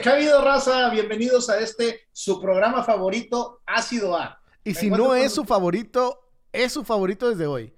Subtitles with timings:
[0.00, 0.88] ¿qué ha habido, raza?
[0.90, 4.40] Bienvenidos a este, su programa favorito, Ácido A.
[4.64, 6.20] Y si no es su favorito,
[6.52, 7.74] es su favorito desde hoy.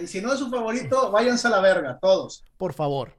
[0.00, 2.44] Y si no es su favorito, váyanse a la verga, todos.
[2.58, 3.12] Por favor.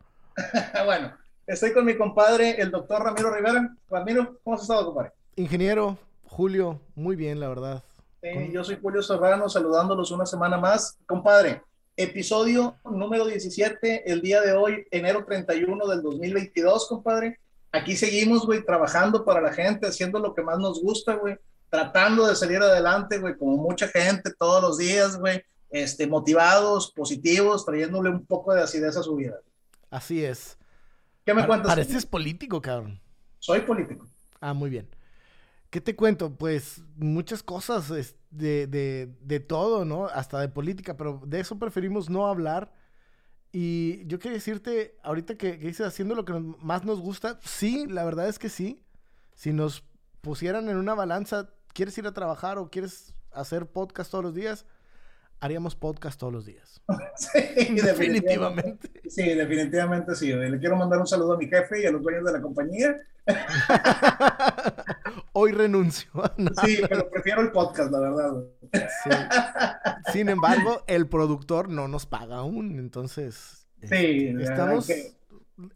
[0.86, 1.14] bueno,
[1.48, 3.76] estoy con mi compadre, el doctor Ramiro Rivera.
[3.90, 5.12] Ramiro, ¿cómo has estado, compadre?
[5.36, 5.98] Ingeniero,
[6.28, 7.84] Julio, muy bien, la verdad.
[8.52, 10.98] Yo soy Julio Serrano, saludándolos una semana más.
[11.08, 11.62] Compadre,
[11.98, 17.40] episodio número 17, el día de hoy, enero 31 del 2022, compadre.
[17.74, 21.38] Aquí seguimos, güey, trabajando para la gente, haciendo lo que más nos gusta, güey,
[21.70, 25.42] tratando de salir adelante, güey, como mucha gente todos los días, güey,
[25.72, 29.40] este, motivados, positivos, trayéndole un poco de acidez a su vida.
[29.90, 30.56] Así es.
[31.26, 31.72] ¿Qué me cuentas?
[31.72, 33.02] Pareces político, cabrón.
[33.40, 34.08] Soy político.
[34.40, 34.88] Ah, muy bien.
[35.72, 36.36] ¿Qué te cuento?
[36.36, 37.90] Pues muchas cosas
[38.30, 40.06] de, de, de, todo, ¿no?
[40.06, 42.72] Hasta de política, pero de eso preferimos no hablar.
[43.56, 48.04] Y yo quería decirte, ahorita que, dices haciendo lo que más nos gusta, sí, la
[48.04, 48.84] verdad es que sí.
[49.36, 49.84] Si nos
[50.22, 54.66] pusieran en una balanza, ¿quieres ir a trabajar o quieres hacer podcast todos los días?
[55.44, 56.82] Haríamos podcast todos los días.
[57.18, 58.90] sí, definitivamente.
[59.10, 60.32] Sí, definitivamente sí.
[60.32, 62.96] Le quiero mandar un saludo a mi jefe y a los dueños de la compañía.
[65.34, 66.10] Hoy renuncio.
[66.64, 68.44] Sí, pero prefiero el podcast, la verdad.
[70.14, 74.90] Sin embargo, el productor no nos paga aún, entonces sí, este, estamos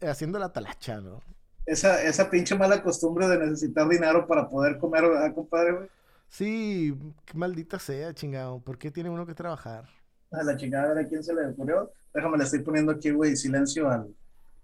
[0.00, 1.20] haciendo la talacha, ¿no?
[1.66, 5.88] Esa, esa pinche mala costumbre de necesitar dinero para poder comer, ¿verdad, compadre?
[6.28, 8.60] Sí, qué maldita sea, chingado.
[8.60, 9.88] ¿Por qué tiene uno que trabajar?
[10.30, 11.90] A la chingada, a ver a quién se le ocurrió.
[12.12, 14.14] Déjame, le estoy poniendo aquí, güey, silencio al,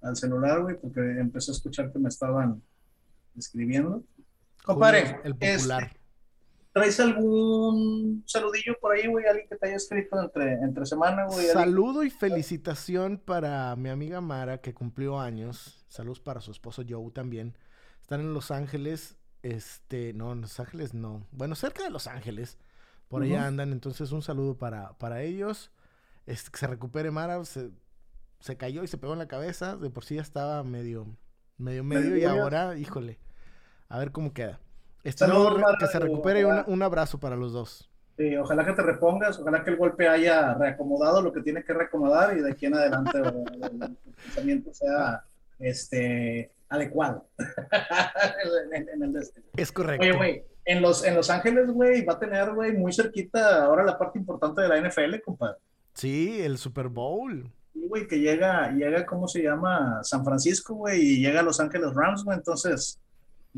[0.02, 2.62] al celular, güey, porque empecé a escuchar que me estaban
[3.36, 4.04] escribiendo.
[4.64, 5.84] Compadre, el popular.
[5.84, 6.00] Este,
[6.72, 9.26] ¿traes algún saludillo por ahí, güey?
[9.26, 11.46] Alguien que te haya escrito entre, entre semana, güey.
[11.46, 15.84] Saludo y felicitación para mi amiga Mara, que cumplió años.
[15.88, 17.56] Saludos para su esposo Joe también.
[18.02, 21.26] Están en Los Ángeles este, no, en Los Ángeles no.
[21.30, 22.58] Bueno, cerca de Los Ángeles.
[23.08, 23.72] Por allá andan.
[23.72, 25.70] Entonces, un saludo para, para ellos.
[26.24, 27.44] Este, que se recupere Mara.
[27.44, 27.70] Se,
[28.40, 29.76] se, cayó y se pegó en la cabeza.
[29.76, 31.06] De por sí ya estaba medio,
[31.58, 32.16] medio, medio.
[32.16, 33.18] Y ahora, híjole.
[33.90, 34.60] A ver cómo queda.
[35.02, 35.26] Este,
[35.78, 37.90] que se recupere y un abrazo para los dos.
[38.16, 41.74] Sí, ojalá que te repongas, ojalá que el golpe haya reacomodado lo que tiene que
[41.74, 45.24] reacomodar y de aquí en adelante el pensamiento sea
[45.58, 47.28] este adecuado.
[49.56, 50.02] Es correcto.
[50.02, 53.84] Oye, güey, en Los, en los Ángeles, güey, va a tener, güey, muy cerquita ahora
[53.84, 55.58] la parte importante de la NFL, compadre.
[55.94, 57.50] Sí, el Super Bowl.
[57.72, 60.00] Sí, güey, que llega, llega, ¿cómo se llama?
[60.02, 63.00] San Francisco, güey, y llega a Los Ángeles Rams, güey, entonces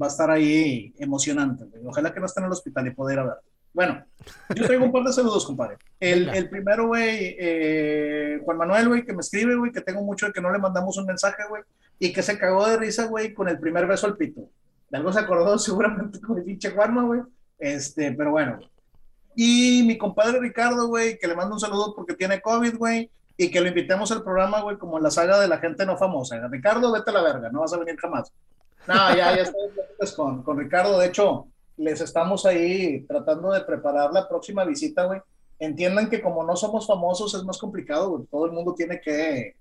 [0.00, 1.82] va a estar ahí emocionante, güey.
[1.86, 3.36] Ojalá que no esté en el hospital y poder ver.
[3.72, 4.02] Bueno,
[4.54, 5.76] yo traigo un par de saludos, compadre.
[6.00, 10.26] El, el primero, güey, eh, Juan Manuel, güey, que me escribe, güey, que tengo mucho
[10.26, 11.62] de que no le mandamos un mensaje, güey
[11.98, 14.48] y que se cagó de risa, güey, con el primer beso al pito.
[14.90, 17.20] De algo se acordó seguramente con el pinche Juanma, güey.
[17.58, 18.58] Este, pero bueno.
[19.34, 23.50] Y mi compadre Ricardo, güey, que le mando un saludo porque tiene COVID, güey, y
[23.50, 26.48] que lo invitemos al programa, güey, como en la saga de la gente no famosa.
[26.48, 28.32] Ricardo, vete a la verga, no vas a venir jamás.
[28.86, 30.98] No, ya, ya estoy con, con Ricardo.
[30.98, 35.20] De hecho, les estamos ahí tratando de preparar la próxima visita, güey.
[35.58, 38.24] Entiendan que como no somos famosos es más complicado, güey.
[38.26, 39.56] Todo el mundo tiene que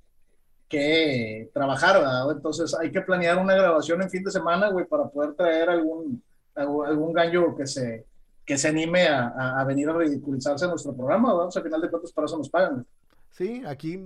[0.68, 2.32] que trabajar, ¿verdad?
[2.32, 6.24] Entonces hay que planear una grabación en fin de semana, güey, para poder traer algún,
[6.56, 8.06] algún gallo que se,
[8.46, 11.48] que se anime a, a venir a ridiculizarse en nuestro programa, ¿verdad?
[11.48, 12.86] O sea, al final de cuentas para eso nos pagan.
[13.32, 13.98] Sí, aquí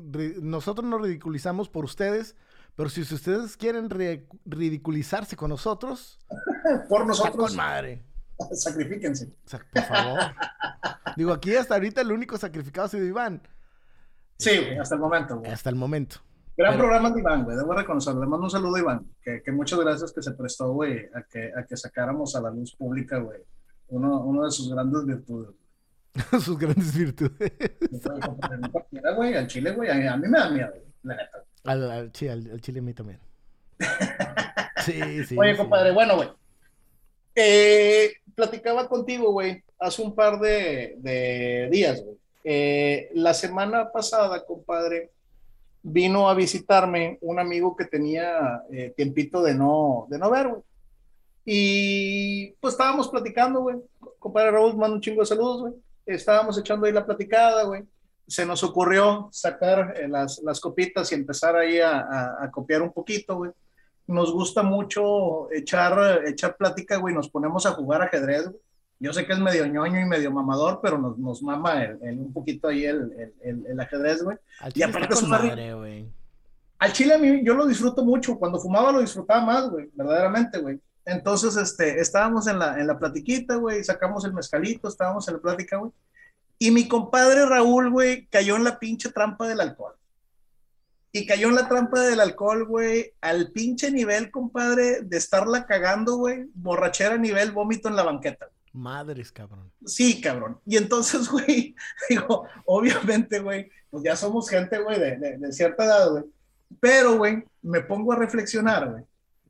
[0.42, 2.36] nosotros nos ridiculizamos por ustedes,
[2.76, 3.90] pero si ustedes quieren
[4.46, 6.18] ridiculizarse con nosotros,
[6.90, 7.50] por nosotros.
[7.50, 8.04] Con madre.
[8.54, 9.32] Sacrifíquense.
[9.72, 10.20] Por favor.
[11.16, 13.42] Digo, aquí hasta ahorita el único sacrificado ha sido Iván.
[14.38, 15.38] Sí, hasta el momento.
[15.38, 15.52] Güey.
[15.52, 16.22] Hasta el momento.
[16.60, 18.20] Gran programa de Iván, güey, debo reconocerlo.
[18.20, 21.24] Le mando un saludo a Iván, que, que muchas gracias que se prestó, güey, a
[21.24, 23.40] que, a que sacáramos a la luz pública, güey,
[23.88, 25.56] uno, uno de sus grandes virtudes.
[26.44, 27.54] sus grandes virtudes.
[29.16, 30.74] Güey, al chile, güey, a, mí me da miedo,
[31.04, 31.44] la neta.
[31.64, 33.20] Al, al, sí, al, chile a mí también.
[34.84, 35.38] sí, sí.
[35.38, 36.30] Oye, compadre, bueno, güey.
[37.36, 42.18] Eh, platicaba contigo, güey, hace un par de, de días, güey.
[42.44, 45.12] Eh, la semana pasada, compadre,
[45.82, 50.62] vino a visitarme un amigo que tenía eh, tiempito de no, de no ver, güey.
[51.46, 53.78] Y pues estábamos platicando, güey.
[54.20, 55.74] Compadre Raúl, mando un chingo de saludos, güey.
[56.06, 57.84] Estábamos echando ahí la platicada, güey.
[58.28, 62.92] Se nos ocurrió sacar eh, las, las, copitas y empezar ahí a, a, copiar un
[62.92, 63.52] poquito, güey.
[64.06, 67.16] Nos gusta mucho echar, echar plática, güey.
[67.16, 68.62] Nos ponemos a jugar ajedrez, güey
[69.00, 72.34] yo sé que es medio ñoño y medio mamador, pero nos, nos mama el, un
[72.34, 74.38] poquito ahí el, el, el ajedrez, güey.
[74.76, 76.06] Y aparte es madre, güey.
[76.80, 78.38] al chile a mí, yo lo disfruto mucho.
[78.38, 80.80] Cuando fumaba lo disfrutaba más, güey, verdaderamente, güey.
[81.06, 85.40] Entonces, este, estábamos en la, en la platiquita, güey, sacamos el mezcalito, estábamos en la
[85.40, 85.92] plática, güey.
[86.60, 89.96] Y mi compadre Raúl, güey, cayó en la pinche trampa del alcohol.
[91.14, 96.18] Y cayó en la trampa del alcohol, güey, al pinche nivel, compadre, de estarla cagando,
[96.18, 98.50] güey, borrachera nivel vómito en la banqueta.
[98.74, 99.72] Madres, cabrón.
[99.86, 100.60] Sí, cabrón.
[100.66, 101.76] Y entonces, güey,
[102.10, 106.24] digo, obviamente, güey, pues ya somos gente, güey, de, de, cierta edad, güey.
[106.80, 109.04] Pero, güey, me pongo a reflexionar, güey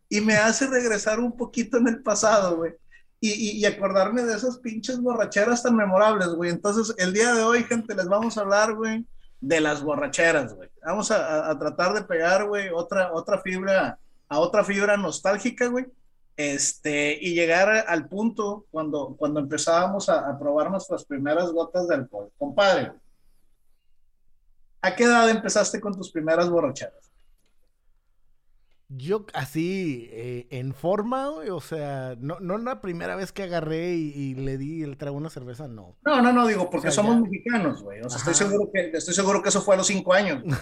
[0.09, 2.73] y me hace regresar un poquito en el pasado, güey.
[3.21, 6.49] Y, y, acordarme de esas pinches borracheras tan memorables, güey.
[6.49, 9.05] Entonces, el día de hoy, gente, les vamos a hablar, güey,
[9.41, 10.69] de las borracheras, güey.
[10.83, 13.99] Vamos a, a, tratar de pegar, güey, otra, otra fibra,
[14.29, 15.85] a otra fibra nostálgica, güey.
[16.39, 21.95] Este, y llegar al punto cuando, cuando empezábamos a, a probar nuestras primeras gotas de
[21.95, 22.31] alcohol.
[22.37, 22.93] Compadre,
[24.81, 27.08] ¿a qué edad empezaste con tus primeras borracheras?
[28.91, 34.11] Yo así, eh, en forma, o sea, no, no la primera vez que agarré y,
[34.15, 35.95] y, le di el trago una cerveza, no.
[36.03, 37.21] No, no, no, digo, porque o sea, somos ya...
[37.21, 38.01] mexicanos, güey.
[38.01, 40.43] O sea, estoy seguro, que, estoy seguro que eso fue a los cinco años.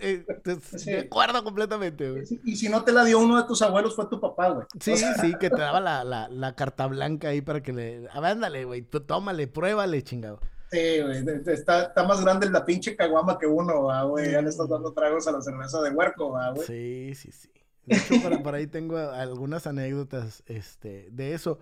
[0.00, 0.24] Eh,
[0.76, 0.94] sí.
[0.94, 2.24] Acuerdo completamente, güey.
[2.44, 4.66] Y si no te la dio uno de tus abuelos, fue tu papá, güey.
[4.80, 5.14] Sí, o sea...
[5.14, 8.08] sí, que te daba la, la, la, carta blanca ahí para que le...
[8.10, 10.40] A ver, ándale, güey, tómale, pruébale, chingado.
[10.70, 14.32] Sí, güey, está, está, más grande la pinche caguama que uno, güey.
[14.32, 16.66] Ya le estás dando tragos a la cerveza de huerco, güey.
[16.66, 17.50] Sí, sí, sí.
[17.86, 21.58] De hecho, por, por, ahí tengo algunas anécdotas este, de eso.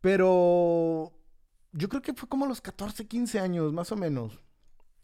[0.00, 1.12] Pero
[1.72, 4.40] yo creo que fue como a los 14, 15 años, más o menos.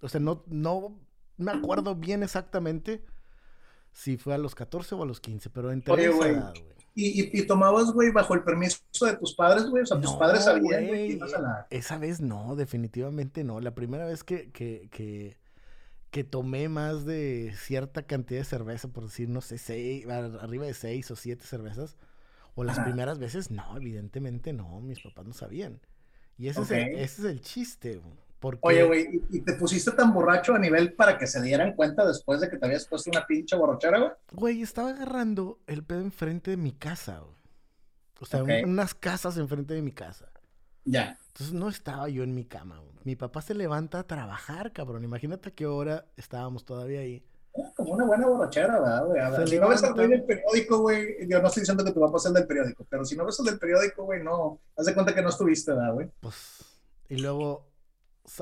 [0.00, 0.98] O sea, no, no
[1.36, 3.04] me acuerdo bien exactamente
[3.92, 6.81] si fue a los 14 o a los 15, pero entre Oye, esa edad, güey.
[6.94, 9.82] ¿Y, y, y, tomabas, güey, bajo el permiso de tus padres, güey?
[9.82, 11.66] O sea, tus padres sabían, güey, la...
[11.70, 13.60] Esa vez no, definitivamente no.
[13.60, 15.38] La primera vez que, que, que,
[16.10, 20.74] que, tomé más de cierta cantidad de cerveza, por decir, no sé, seis, arriba de
[20.74, 21.96] seis o siete cervezas,
[22.54, 22.86] o las Ajá.
[22.86, 25.80] primeras veces, no, evidentemente no, mis papás no sabían.
[26.36, 26.82] Y ese, okay.
[26.82, 28.21] es, el, ese es el chiste, güey.
[28.42, 28.58] Porque...
[28.62, 32.40] Oye, güey, ¿y, te pusiste tan borracho a nivel para que se dieran cuenta después
[32.40, 34.10] de que te habías puesto una pinche borrachera, güey?
[34.32, 37.36] Güey, estaba agarrando el pedo enfrente de mi casa, güey.
[38.20, 38.64] O sea, okay.
[38.64, 40.28] unas casas enfrente de mi casa.
[40.84, 41.16] Ya.
[41.28, 42.96] Entonces no estaba yo en mi cama, güey.
[43.04, 45.04] Mi papá se levanta a trabajar, cabrón.
[45.04, 47.24] Imagínate a qué hora estábamos todavía ahí.
[47.76, 49.20] Como una buena borrachera, ¿verdad, güey?
[49.20, 52.00] A ver, si no ves el del periódico, güey, yo no estoy diciendo que tu
[52.00, 54.86] papá sea el del periódico, pero si no ves el del periódico, güey, no, haz
[54.86, 56.10] de cuenta que no estuviste, ¿verdad, güey?
[56.20, 56.64] Pues,
[57.08, 57.71] y luego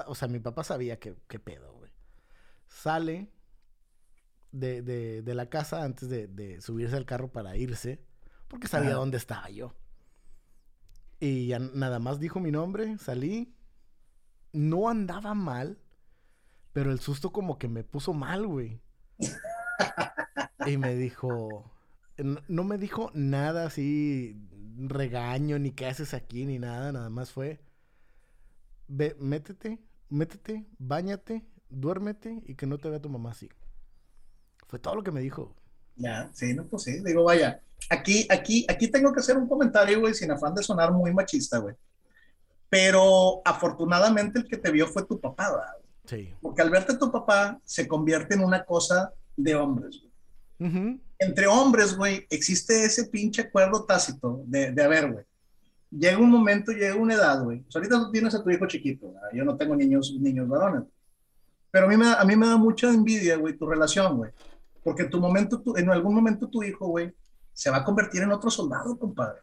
[0.06, 1.90] o sea, mi papá sabía que, qué pedo, güey.
[2.66, 3.30] Sale
[4.52, 8.04] de, de, de, la casa antes de, de, subirse al carro para irse,
[8.48, 8.94] porque sabía ah.
[8.94, 9.74] dónde estaba yo.
[11.18, 13.54] Y ya nada más dijo mi nombre, salí.
[14.52, 15.78] No andaba mal,
[16.72, 18.80] pero el susto como que me puso mal, güey.
[20.66, 21.70] y me dijo,
[22.48, 24.36] no me dijo nada así,
[24.76, 27.60] regaño, ni qué haces aquí, ni nada, nada más fue
[28.90, 29.78] ve, métete,
[30.08, 33.48] métete, bañate, duérmete y que no te vea tu mamá así.
[34.66, 35.54] Fue todo lo que me dijo.
[35.96, 40.00] Ya, sí, no, pues sí, digo, vaya, aquí, aquí, aquí tengo que hacer un comentario,
[40.00, 41.74] güey, sin afán de sonar muy machista, güey.
[42.68, 45.76] Pero afortunadamente el que te vio fue tu papá, ¿verdad?
[46.06, 46.34] Sí.
[46.40, 50.70] Porque al verte tu papá se convierte en una cosa de hombres, güey.
[50.70, 51.00] Uh -huh.
[51.18, 55.24] Entre hombres, güey, existe ese pinche acuerdo tácito de, de a ver, güey,
[55.90, 57.64] llega un momento, llega una edad, güey.
[57.68, 59.28] O sea, ahorita tú tienes a tu hijo chiquito, ¿verdad?
[59.32, 60.84] yo no tengo niños, niños varones.
[61.70, 64.32] Pero a mí me a mí me da mucha envidia, güey, tu relación, güey.
[64.82, 67.12] Porque tu momento, tu, en algún momento tu hijo, güey,
[67.52, 69.40] se va a convertir en otro soldado, compadre.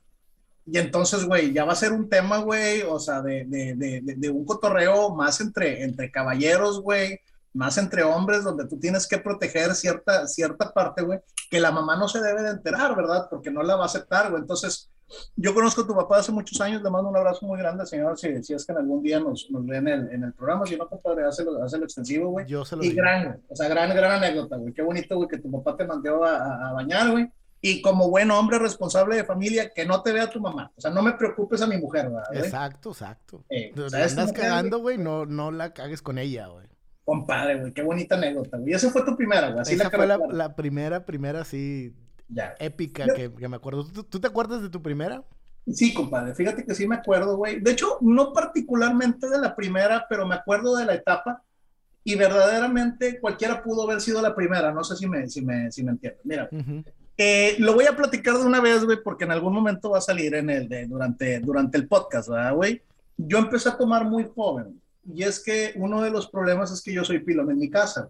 [0.65, 4.01] Y entonces, güey, ya va a ser un tema, güey, o sea, de, de, de,
[4.01, 7.21] de, un cotorreo más entre, entre caballeros, güey,
[7.53, 11.95] más entre hombres, donde tú tienes que proteger cierta, cierta parte, güey, que la mamá
[11.95, 13.27] no se debe de enterar, ¿verdad?
[13.29, 14.41] Porque no la va a aceptar, güey.
[14.41, 14.89] Entonces,
[15.35, 18.17] yo conozco a tu papá hace muchos años, le mando un abrazo muy grande, señor,
[18.17, 20.75] si, es que en algún día nos, nos ve en el, en el programa, si
[20.75, 22.45] no, compadre, hazlo, hazlo extensivo, güey.
[22.45, 23.01] Yo se lo Y digo.
[23.01, 24.73] gran, o sea, gran, gran anécdota, güey.
[24.73, 27.31] Qué bonito, güey, que tu papá te mandó a, a bañar, güey.
[27.59, 30.71] Y como buen hombre responsable de familia, que no te vea tu mamá.
[30.77, 32.27] O sea, no me preocupes a mi mujer, ¿verdad?
[32.29, 32.41] Güey?
[32.43, 33.43] Exacto, exacto.
[33.49, 36.67] Eh, o sea, mujer, cagando, güey, no, no la cagues con ella, güey.
[37.03, 38.73] Compadre, güey, qué bonita anécdota, güey.
[38.73, 39.61] Esa fue tu primera, güey.
[39.61, 41.95] Así Esa la fue la, la primera, primera así
[42.29, 42.55] Ya.
[42.59, 43.85] épica Yo- que, que me acuerdo.
[43.85, 45.23] ¿Tú, tú te acuerdas de tu primera?
[45.71, 47.59] Sí, compadre, fíjate que sí me acuerdo, güey.
[47.59, 51.43] De hecho, no particularmente de la primera, pero me acuerdo de la etapa
[52.05, 54.71] y verdaderamente cualquiera pudo haber sido la primera.
[54.71, 56.21] No sé si me, si me, si me entiendes.
[56.23, 56.83] Mira, Ujú.
[57.17, 60.01] eh, lo voy a platicar de una vez, güey, porque en algún momento va a
[60.01, 62.81] salir en el de, durante, durante el podcast, ¿verdad, güey?
[63.17, 64.81] Yo empecé a tomar muy joven
[65.13, 68.09] y es que uno de los problemas es que yo soy pilón en mi casa.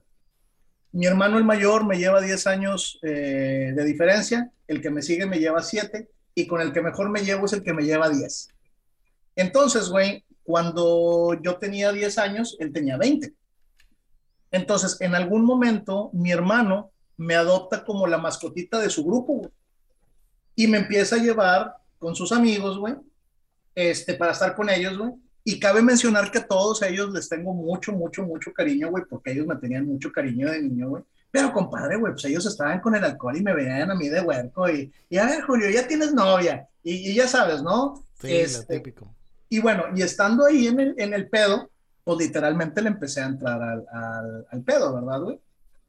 [0.97, 5.27] Mi hermano el mayor me lleva 10 años eh, de diferencia, el que me sigue
[5.27, 8.09] me lleva 7 y con el que mejor me llevo es el que me lleva
[8.09, 8.49] 10.
[9.35, 13.31] Entonces, güey, cuando yo tenía 10 años, él tenía 20.
[14.49, 19.51] Entonces, en algún momento, mi hermano me adopta como la mascotita de su grupo.
[20.55, 22.95] Y me empieza a llevar con sus amigos, güey,
[23.75, 25.11] este, para estar con ellos, güey.
[25.49, 29.31] Y cabe mencionar que a todos ellos les tengo mucho, mucho, mucho cariño, güey, porque
[29.31, 31.03] ellos me tenían mucho cariño de niño, güey.
[31.31, 34.19] Pero, compadre, güey, pues ellos estaban con el alcohol y me veían a mí de
[34.19, 36.67] huerco y, y a ver, Julio, ya tienes novia.
[36.83, 38.03] Y, ya sabes, ¿no?
[38.19, 39.15] Sí, este, típico.
[39.47, 41.69] Y bueno, y estando ahí en el, en el pedo,
[42.03, 45.39] pues literalmente le empecé a entrar al, al, al pedo, ¿verdad, güey?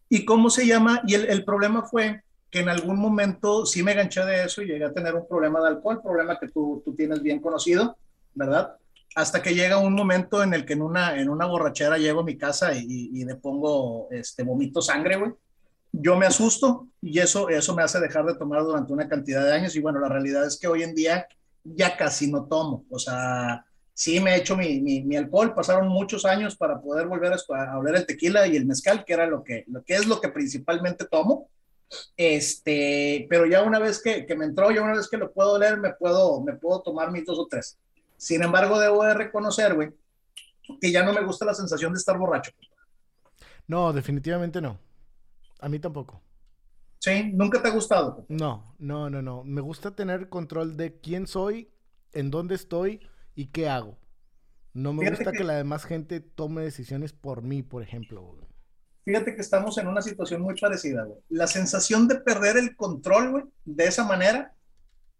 [0.08, 1.02] ¿Y cómo se llama?
[1.04, 4.66] Y el, el, problema fue que en algún momento sí me ganché de eso y
[4.66, 7.96] llegué a tener un problema de alcohol, problema que tú, tú tienes bien conocido,
[8.34, 8.76] ¿verdad?
[9.14, 12.24] Hasta que llega un momento en el que en una, en una borrachera llego a
[12.24, 15.32] mi casa y, y, le pongo, este, vomito sangre, güey.
[15.90, 19.52] Yo me asusto y eso, eso me hace dejar de tomar durante una cantidad de
[19.52, 21.26] años y bueno, la realidad es que hoy en día
[21.64, 26.24] ya casi no tomo, o sea, sí me he hecho mi, mi, alcohol, pasaron muchos
[26.24, 29.42] años para poder volver a, a oler el tequila y el mezcal, que era lo
[29.42, 31.48] que, lo que es lo que principalmente tomo,
[32.16, 35.54] este, pero ya una vez que, que me entró, ya una vez que lo puedo
[35.54, 37.78] oler, me puedo, me puedo tomar mis dos o tres.
[38.18, 39.90] Sin embargo, debo de reconocer, güey,
[40.80, 42.52] que ya no me gusta la sensación de estar borracho.
[43.66, 44.78] No, definitivamente no.
[45.60, 46.20] A mí tampoco.
[46.98, 47.30] ¿Sí?
[47.32, 48.26] ¿Nunca te ha gustado?
[48.28, 49.44] No, no, no, no.
[49.44, 51.70] Me gusta tener control de quién soy,
[52.12, 53.00] en dónde estoy
[53.34, 53.96] y qué hago.
[54.74, 55.44] No me gusta que...
[55.44, 58.36] la demás gente tome decisiones por mí, por ejemplo.
[59.04, 61.18] Fíjate que estamos en una situación muy parecida, güey.
[61.28, 64.54] La sensación de perder el control, güey, de esa manera,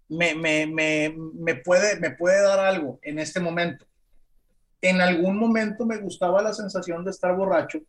[0.09, 3.87] me, me, me, me, puede, me puede dar algo en este momento.
[4.81, 7.81] En algún momento me gustaba la sensación de estar borracho,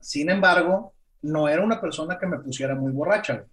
[0.00, 3.46] sin embargo, no era una persona que me pusiera muy borracha.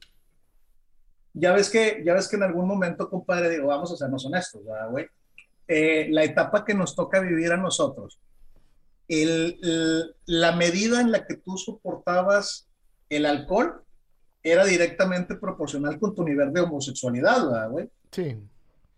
[1.33, 4.61] Ya ves que, ya ves que en algún momento, compadre, digo, vamos a sernos honestos,
[4.89, 5.07] güey?
[5.67, 8.19] Eh, la etapa que nos toca vivir a nosotros,
[9.07, 12.67] la medida en la que tú soportabas
[13.09, 13.81] el alcohol
[14.43, 17.89] era directamente proporcional con tu nivel de homosexualidad, ¿verdad, güey?
[18.11, 18.37] Sí.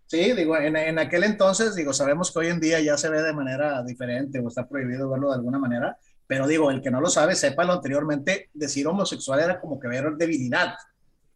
[0.08, 3.24] Sí, digo, en, en, aquel entonces, digo, sabemos que hoy en día ya se ve
[3.24, 5.98] de manera diferente o está prohibido verlo de alguna manera,
[6.28, 10.14] pero digo, el que no lo sabe, sépalo anteriormente, decir homosexual era como que ver
[10.16, 10.76] debilidad,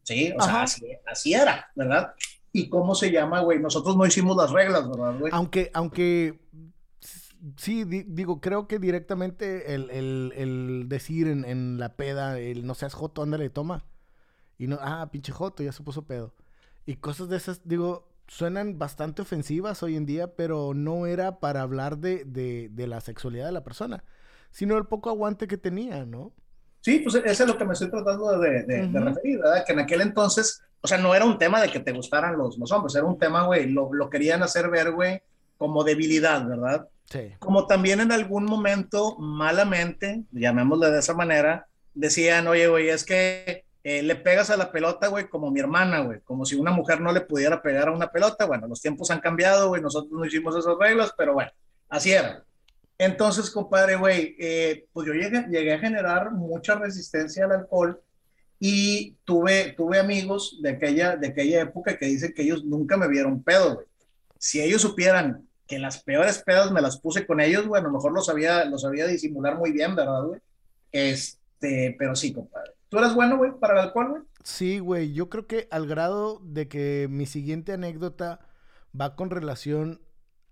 [0.04, 0.34] ¿sí?
[0.38, 0.52] O Ajá.
[0.52, 2.14] sea, así, así, era, ¿verdad?
[2.52, 3.60] ¿Y cómo se llama, güey?
[3.60, 5.32] Nosotros no hicimos las reglas, ¿verdad, güey?
[5.34, 6.40] Aunque, aunque
[7.58, 12.66] sí, di, digo, creo que directamente el, el, el decir en, en, la peda, el
[12.66, 13.86] no seas joto, ándale, toma.
[14.58, 16.34] Y no, ah, pinche joto, ya se puso pedo.
[16.86, 21.62] Y cosas de esas, digo, suenan bastante ofensivas hoy en día, pero no era para
[21.62, 24.04] hablar de, de, de la sexualidad de la persona,
[24.52, 26.34] sino el poco aguante que tenía, ¿no?
[26.82, 28.92] Sí, pues eso es lo que me estoy tratando de, de, uh -huh.
[28.92, 29.64] de, referir, ¿verdad?
[29.66, 32.58] Que en aquel entonces, o sea, no era un tema de que te gustaran los,
[32.58, 35.22] los hombres, era un tema, güey, lo, lo querían hacer ver, güey,
[35.58, 36.88] como debilidad, ¿verdad?
[37.10, 37.34] Sí.
[37.40, 43.66] Como también en algún momento, malamente, llamémosle de esa manera, decían, oye, güey, es que
[43.90, 47.00] eh, le pegas a la pelota, güey, como mi hermana, güey, como si una mujer
[47.00, 48.44] no le pudiera pegar a una pelota.
[48.44, 51.50] Bueno, los tiempos han cambiado, güey, nosotros no hicimos esas reglas, pero bueno,
[51.88, 52.44] así era.
[52.98, 58.02] Entonces, compadre, güey, eh, pues yo llegué, a generar mucha resistencia al alcohol
[58.60, 63.08] y tuve, tuve amigos de aquella, de aquella época que dicen que ellos nunca me
[63.08, 63.88] vieron pedo, güey.
[64.38, 68.20] Si ellos supieran que las peores pedas me las puse con ellos, lo mejor lo
[68.20, 70.42] sabía, lo sabía disimular muy bien, ¿verdad, güey?
[70.92, 72.72] Este, pero sí, compadre.
[72.90, 74.22] ¿Tú eres bueno, güey, para el alcohol, güey?
[74.44, 75.14] Sí, güey.
[75.14, 78.40] Yo creo que al grado de que mi siguiente anécdota
[79.00, 80.02] va con relación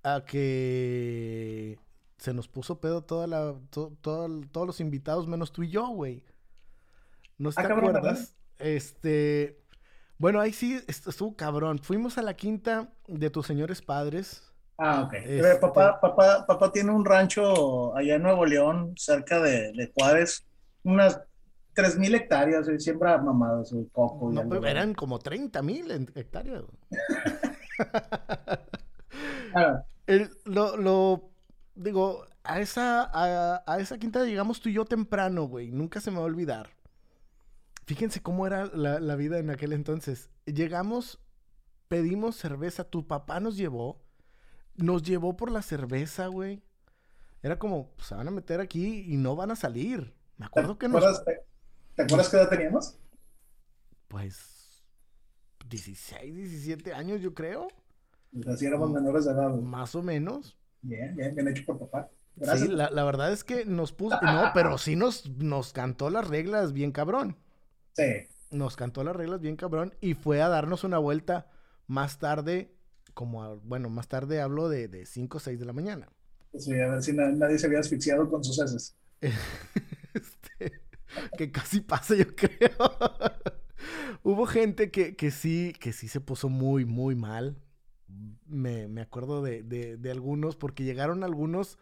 [0.03, 1.79] a que
[2.17, 5.87] se nos puso pedo toda la, to, todo, todos los invitados menos tú y yo,
[5.87, 6.23] güey.
[7.37, 7.93] ¿No te ah, acuerdas?
[7.93, 8.27] Cabrón,
[8.59, 9.61] este,
[10.17, 11.79] bueno, ahí sí estuvo cabrón.
[11.79, 14.53] Fuimos a la quinta de tus señores padres.
[14.77, 15.13] Ah, ok.
[15.13, 15.55] Este...
[15.55, 20.45] Papá, papá, papá tiene un rancho allá en Nuevo León, cerca de, de Juárez,
[20.85, 21.19] unas
[21.73, 24.31] 3 mil hectáreas, y siembra mamadas, el coco.
[24.31, 26.63] No, pero eran como 30 mil hectáreas.
[29.55, 29.83] ah.
[30.07, 31.29] el, lo, lo,
[31.75, 35.71] digo, a esa, a, a, esa quinta llegamos tú y yo temprano, güey.
[35.71, 36.69] Nunca se me va a olvidar.
[37.85, 40.29] Fíjense cómo era la, la vida en aquel entonces.
[40.45, 41.19] Llegamos,
[41.89, 44.01] pedimos cerveza, tu papá nos llevó,
[44.75, 46.63] nos llevó por la cerveza, güey.
[47.43, 50.14] Era como, pues, se van a meter aquí y no van a salir.
[50.37, 51.23] Me acuerdo que nos...
[51.95, 52.97] ¿Te acuerdas qué edad teníamos?
[54.07, 54.83] Pues
[55.69, 57.67] 16, 17 años, yo creo.
[58.47, 59.49] Así éramos menores de edad.
[59.49, 60.57] Más o menos.
[60.81, 62.09] Bien, bien, bien hecho por papá.
[62.57, 64.19] Sí, la, la, verdad es que nos puso.
[64.21, 67.37] No, pero sí nos, nos cantó las reglas bien cabrón.
[67.93, 68.27] Sí.
[68.51, 71.47] Nos cantó las reglas bien cabrón y fue a darnos una vuelta
[71.87, 72.75] más tarde,
[73.13, 76.09] como, bueno, más tarde hablo de 5 o 6 de la mañana.
[76.57, 78.95] Sí, a ver si nadie se había asfixiado con sus heces.
[81.35, 82.71] que casi pasa, yo creo.
[84.23, 87.57] Hubo gente que, que, sí, que sí se puso muy, muy mal.
[88.47, 91.77] Me, me acuerdo de, de, de, algunos, porque llegaron algunos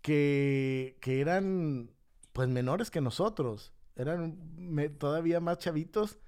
[0.00, 1.90] que, que eran
[2.32, 3.72] pues menores que nosotros.
[3.96, 6.18] Eran me, todavía más chavitos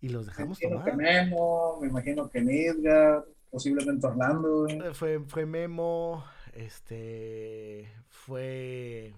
[0.00, 0.84] y los dejamos me tomar.
[0.84, 4.68] Que Memo, me imagino que Nidgar, posiblemente Orlando.
[4.68, 9.14] Eh, fue, fue Memo, este, fue,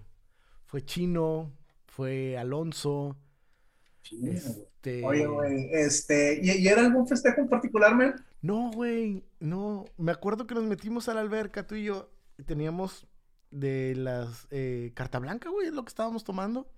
[0.65, 1.51] fue Chino,
[1.97, 3.17] fue Alonso.
[4.23, 5.03] Este...
[5.03, 8.23] Oye, güey, este, ¿y, ¿y, era algún festejo en particular, man?
[8.39, 9.85] No, güey, no.
[9.97, 13.07] Me acuerdo que nos metimos a la alberca, tú y yo, y teníamos
[13.49, 16.71] de las eh, carta blanca, güey, es lo que estábamos tomando.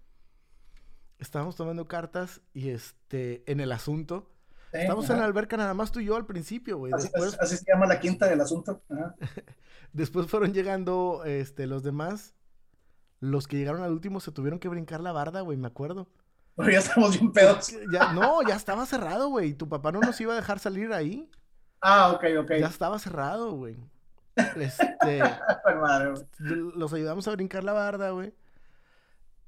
[1.19, 4.31] Estábamos tomando cartas y este, en el asunto.
[4.71, 5.15] Sí, Estamos ajá.
[5.15, 6.93] en la alberca nada más tú y yo al principio, güey.
[6.93, 7.37] Así, Después...
[7.41, 8.81] así, se llama la quinta del asunto.
[8.87, 9.15] Ajá.
[9.91, 12.35] Después fueron llegando este, los demás.
[13.19, 16.07] Los que llegaron al último se tuvieron que brincar la barda, güey, me acuerdo.
[16.55, 17.73] Pero ya estamos bien pedos.
[17.91, 19.53] Ya, no, ya estaba cerrado, güey.
[19.53, 21.29] Tu papá no nos iba a dejar salir ahí.
[21.81, 22.51] Ah, ok, ok.
[22.59, 23.77] Ya estaba cerrado, güey.
[24.35, 25.19] Este,
[26.39, 28.33] los ayudamos a brincar la barda, güey.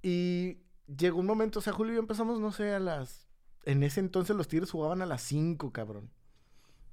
[0.02, 3.28] Y llegó un momento, o sea, Julio y yo empezamos, no sé, a las...
[3.64, 6.10] En ese entonces los Tigres jugaban a las 5, cabrón.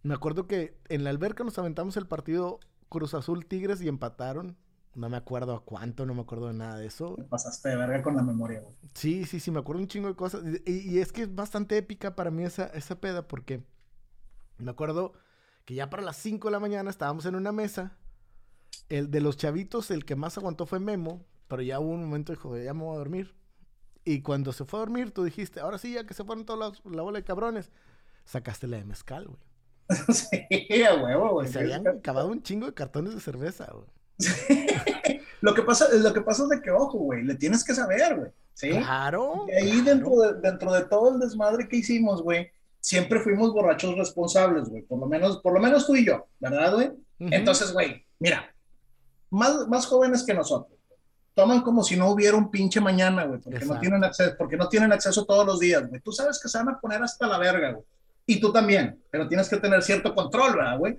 [0.02, 4.56] Me acuerdo que en la alberca nos aventamos el partido Cruz Azul Tigres y empataron.
[4.94, 7.14] No me acuerdo a cuánto, no me acuerdo de nada de eso.
[7.18, 8.74] Me pasaste de verga con la memoria, güey.
[8.94, 10.42] Sí, sí, sí, me acuerdo un chingo de cosas.
[10.66, 13.62] Y, y, es que es bastante épica para mí esa, esa peda porque
[14.58, 15.12] me acuerdo
[15.64, 17.96] que ya para las 5 de la mañana estábamos en una mesa.
[18.88, 22.32] El de los chavitos, el que más aguantó fue Memo, pero ya hubo un momento
[22.32, 23.34] dijo, ya me voy a dormir.
[24.04, 26.82] Y cuando se fue a dormir, tú dijiste, ahora sí, ya que se fueron todos
[26.86, 27.70] la bola de cabrones,
[28.24, 29.40] sacaste la de mezcal, güey.
[30.14, 31.48] sí, a huevo, güey.
[31.48, 33.86] Se habían acabado un chingo de cartones de cerveza, güey.
[35.40, 38.16] lo, que pasa, lo que pasa es de que, ojo, güey, le tienes que saber,
[38.16, 38.30] güey.
[38.54, 38.70] ¿sí?
[38.70, 39.46] Claro.
[39.48, 39.84] Y ahí claro.
[39.84, 42.50] Dentro, de, dentro de todo el desmadre que hicimos, güey,
[42.80, 44.82] siempre fuimos borrachos responsables, güey.
[44.82, 46.88] Por lo menos, por lo menos tú y yo, ¿verdad, güey?
[46.88, 47.28] Uh -huh.
[47.30, 48.52] Entonces, güey, mira,
[49.30, 50.76] más, más jóvenes que nosotros.
[51.34, 54.68] Toman como si no hubiera un pinche mañana, güey, porque no tienen acceso, porque no
[54.68, 56.00] tienen acceso todos los días, güey.
[56.00, 57.84] Tú sabes que se van a poner hasta la verga, güey.
[58.26, 60.98] Y tú también, pero tienes que tener cierto control, ¿verdad, güey?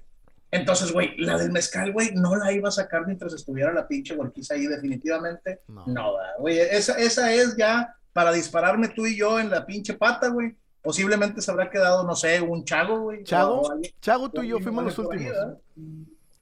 [0.51, 4.15] Entonces, güey, la del mezcal, güey, no la iba a sacar mientras estuviera la pinche
[4.15, 5.61] golquiza ahí, definitivamente.
[5.67, 6.59] No, no güey.
[6.59, 10.55] Esa, esa es ya para dispararme tú y yo en la pinche pata, güey.
[10.81, 13.23] Posiblemente se habrá quedado, no sé, un Chago, güey.
[13.23, 15.33] Chago, Chago, tú y yo fuimos los últimos.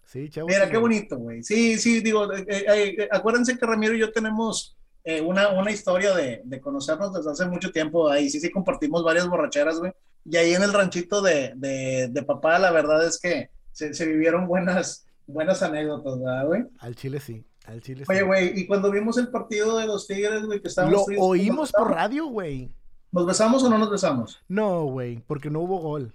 [0.05, 0.47] Sí, Chago.
[0.47, 1.43] Mira, qué bonito, güey.
[1.43, 5.71] Sí, sí, digo, eh, eh, eh, acuérdense que Ramiro y yo tenemos eh, una, una
[5.71, 8.09] historia de, de, conocernos desde hace mucho tiempo.
[8.09, 9.91] Ahí sí, sí compartimos varias borracheras, güey.
[10.23, 14.07] Y ahí en el ranchito de, de, de papá, la verdad es que se, se,
[14.07, 16.63] vivieron buenas, buenas anécdotas, ¿verdad, güey?
[16.79, 18.25] Al Chile sí, al Chile Oye, sí.
[18.25, 20.97] güey, y cuando vimos el partido de los Tigres, güey, que estábamos...
[20.97, 22.71] Lo tristes, oímos por radio, güey.
[23.11, 24.41] ¿Nos besamos o no nos besamos?
[24.47, 26.11] No, güey, porque no hubo gol.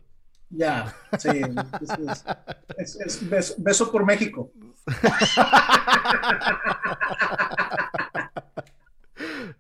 [0.51, 1.29] Ya, sí.
[2.79, 4.51] es, es, es beso, beso, por México.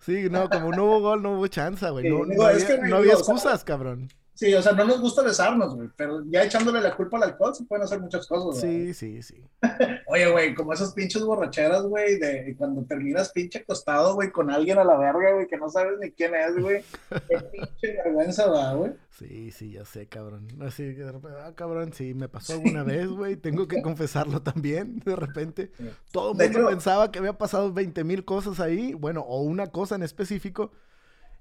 [0.00, 2.10] Sí, no, como no hubo gol, no hubo chance, güey.
[2.10, 4.08] No, sí, no, había, que, no había excusas, cabrón.
[4.34, 7.54] Sí, o sea, no nos gusta besarnos, güey, pero ya echándole la culpa al alcohol
[7.54, 8.92] se pueden hacer muchas cosas, güey.
[8.92, 9.44] Sí, sí, sí.
[10.06, 14.78] Oye, güey, como esas pinches borracheras, güey, de cuando terminas pinche acostado, güey, con alguien
[14.78, 16.82] a la verga, güey, que no sabes ni quién es, güey.
[17.28, 18.92] Qué pinche vergüenza da, güey.
[19.10, 20.48] Sí, sí, ya sé, cabrón.
[20.62, 23.36] Así que de repente, ah, cabrón, sí, me pasó alguna vez, güey.
[23.36, 25.70] Tengo que confesarlo también, de repente.
[25.76, 25.90] Sí.
[26.10, 29.66] Todo el mundo hecho, pensaba que había pasado 20 mil cosas ahí, bueno, o una
[29.66, 30.72] cosa en específico.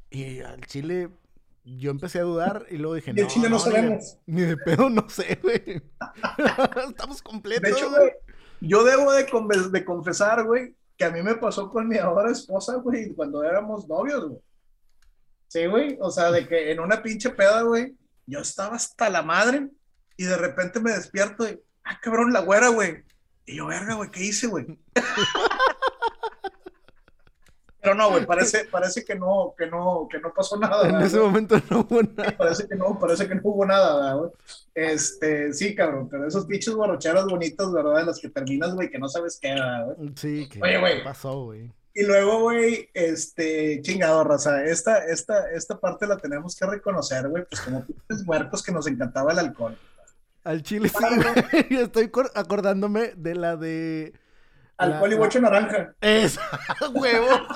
[0.10, 1.10] Y al chile,
[1.64, 4.18] yo empecé a dudar y luego dije, no, Chile no, no sabemos.
[4.26, 5.82] Ni de, ni de, pedo, no sé, güey.
[6.90, 7.64] Estamos completos.
[7.64, 8.12] De hecho, güey,
[8.62, 9.26] yo debo de,
[9.72, 13.88] de confesar, güey, que a mí me pasó con mi ahora esposa, güey, cuando éramos
[13.88, 14.40] novios, güey.
[15.48, 17.96] Sí, güey, o sea, de que en una pinche peda, güey,
[18.26, 19.70] yo estaba hasta la madre
[20.16, 23.04] y de repente me despierto y, ah, cabrón, la güera, güey.
[23.46, 24.66] Y yo, verga, güey, ¿qué hice, güey?
[27.82, 30.88] Pero no, güey, parece, parece que no, que no, que no pasó nada.
[30.88, 32.38] En ese momento no hubo nada.
[32.38, 34.32] Parece que no, parece que no hubo nada, güey.
[34.76, 38.02] Este, sí, cabrón, pero esos pinches borracheras bonitas, ¿verdad?
[38.02, 40.12] En las que terminas, güey, que no sabes qué, güey.
[40.16, 41.72] Sí, que Oye, pasó, güey.
[41.94, 47.44] Y luego, güey, este, chingado, raza, esta, esta, esta parte la tenemos que reconocer, güey,
[47.46, 49.78] pues como pinches huercos que nos encantaba el alcohol.
[50.44, 51.06] Al chile sí.
[51.76, 54.14] Estoy acordándome de la de
[54.82, 55.94] Alcohol y bocho naranja.
[56.02, 56.40] Es,
[56.94, 57.28] huevo,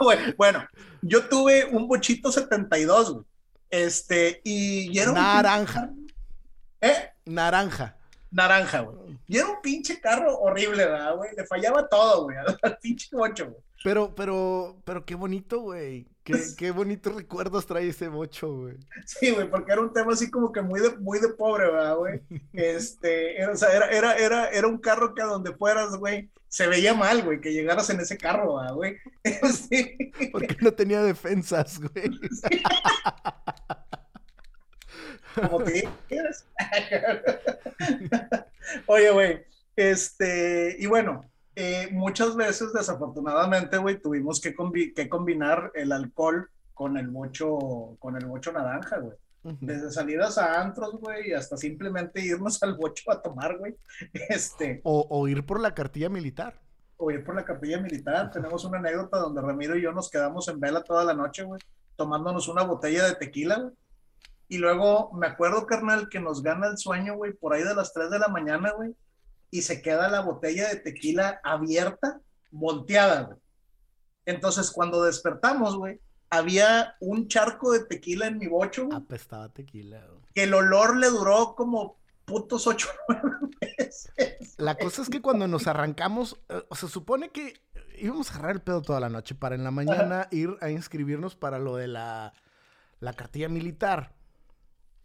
[0.00, 0.34] güey.
[0.36, 0.66] bueno,
[1.00, 3.24] yo tuve un bochito 72, güey.
[3.70, 5.90] Este, y, era un Naranja.
[6.80, 7.10] ¿Eh?
[7.24, 7.96] Naranja.
[8.32, 9.16] Naranja, güey.
[9.28, 11.30] Y era un pinche carro horrible, ¿verdad, güey?
[11.36, 13.62] Le fallaba todo, güey, al pinche bocho, güey.
[13.84, 16.08] Pero, pero, pero qué bonito, güey.
[16.24, 18.76] Qué, qué bonitos recuerdos trae ese bocho, güey.
[19.06, 21.96] Sí, güey, porque era un tema así como que muy de, muy de pobre, ¿verdad,
[21.96, 22.20] güey?
[22.52, 26.30] Este, era, o sea, era, era, era, era un carro que a donde fueras, güey,
[26.48, 28.96] se veía mal, güey, que llegaras en ese carro, ¿verdad, güey?
[29.70, 29.96] Sí.
[30.32, 32.10] Porque no tenía defensas, güey.
[32.30, 32.62] Sí.
[35.34, 36.46] Como te quieres.
[38.86, 41.30] Oye, güey, este, y bueno,
[41.60, 47.96] eh, muchas veces, desafortunadamente, güey, tuvimos que, combi que, combinar el alcohol con el bocho,
[47.98, 49.14] con el bocho naranja, güey.
[49.42, 49.58] Uh -huh.
[49.60, 53.76] Desde salidas a antros, güey, hasta simplemente irnos al bocho a tomar, güey.
[54.30, 56.58] Este, o, o, ir por la cartilla militar.
[56.96, 58.24] O ir por la cartilla militar.
[58.24, 58.32] Uh -huh.
[58.32, 61.60] Tenemos una anécdota donde Ramiro y yo nos quedamos en vela toda la noche, güey,
[61.96, 63.74] tomándonos una botella de tequila, güey.
[64.48, 67.92] Y luego me acuerdo, carnal, que nos gana el sueño, güey, por ahí de las
[67.92, 68.94] 3 de la mañana, güey
[69.50, 73.38] y se queda la botella de tequila abierta, volteada, güey.
[74.26, 78.96] Entonces, cuando despertamos, güey, había un charco de tequila en mi bocho, güey.
[78.96, 80.20] Apestaba tequila, güey.
[80.34, 82.88] Que el olor le duró como putos ocho
[83.60, 84.12] meses.
[84.56, 87.60] La cosa es que cuando nos arrancamos, eh, se supone que
[87.98, 91.34] íbamos a agarrar el pedo toda la noche para en la mañana ir a inscribirnos
[91.34, 92.32] para lo de la,
[93.00, 94.14] la cartilla militar.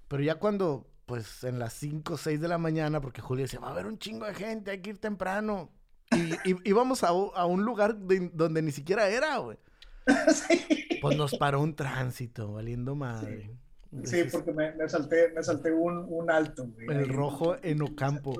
[0.08, 3.60] Pero ya cuando pues en las 5 o 6 de la mañana, porque Julio decía,
[3.60, 5.72] va a haber un chingo de gente, hay que ir temprano.
[6.12, 9.58] Y, y íbamos a, a, un lugar de, donde ni siquiera era, güey.
[10.34, 11.00] Sí.
[11.02, 13.44] Pues nos paró un tránsito, valiendo madre.
[13.44, 13.52] Sí,
[14.04, 16.88] sí porque me, me, salté, me salté un, un alto, güey.
[16.88, 18.34] El rojo en Ocampo.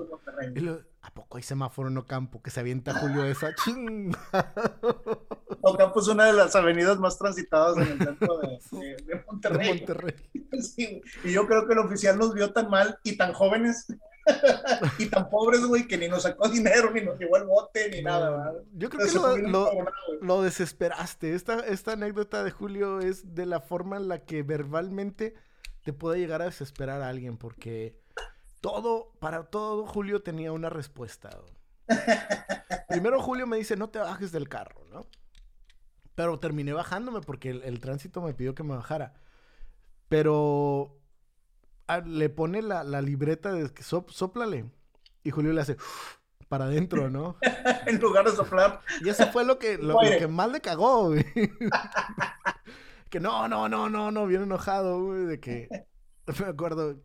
[1.02, 3.54] ¿A poco hay semáforo en Ocampo que se avienta Julio esa?
[5.62, 9.66] Ocampo es una de las avenidas más transitadas en el centro de, de, de Monterrey.
[9.66, 10.14] De Monterrey.
[10.62, 13.86] Sí, y yo creo que el oficial nos vio tan mal y tan jóvenes
[14.98, 18.02] y tan pobres, güey, que ni nos sacó dinero, ni nos llevó el bote, ni
[18.02, 18.30] no, nada.
[18.30, 18.62] ¿verdad?
[18.72, 19.86] Yo creo Entonces, que lo, lo,
[20.20, 21.34] lo, desesperaste.
[21.34, 25.34] Esta, esta anécdota de Julio es de la forma en la que verbalmente
[25.84, 27.96] te puede llegar a desesperar a alguien, porque
[28.60, 31.30] todo, para todo Julio tenía una respuesta.
[32.88, 35.06] Primero Julio me dice, no te bajes del carro, ¿no?
[36.16, 39.14] Pero terminé bajándome porque el, el tránsito me pidió que me bajara.
[40.08, 40.98] Pero
[41.86, 44.64] a, le pone la, la, libreta de que sop, soplale.
[45.22, 45.76] Y Julio le hace
[46.48, 47.36] para adentro, ¿no?
[47.86, 48.80] en lugar de soplar.
[49.00, 51.24] Y eso fue lo que, lo, lo que más le cagó, güey.
[53.10, 55.68] que no, no, no, no, no, bien enojado, güey, de que
[56.40, 56.96] me acuerdo,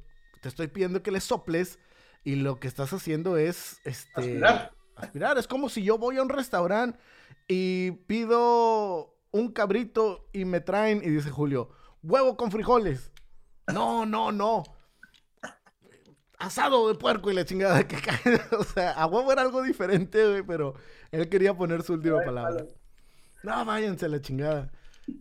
[0.41, 1.79] te estoy pidiendo que le soples
[2.23, 4.73] y lo que estás haciendo es este aspirar.
[4.95, 5.37] aspirar.
[5.37, 6.99] Es como si yo voy a un restaurante
[7.47, 11.69] y pido un cabrito y me traen y dice Julio,
[12.03, 13.10] huevo con frijoles.
[13.71, 14.63] No, no, no.
[16.37, 18.41] Asado de puerco y la chingada que cae.
[18.57, 20.73] O sea, a huevo era algo diferente, güey, pero
[21.11, 22.65] él quería poner su última palabra.
[23.43, 24.71] No, váyanse a la chingada.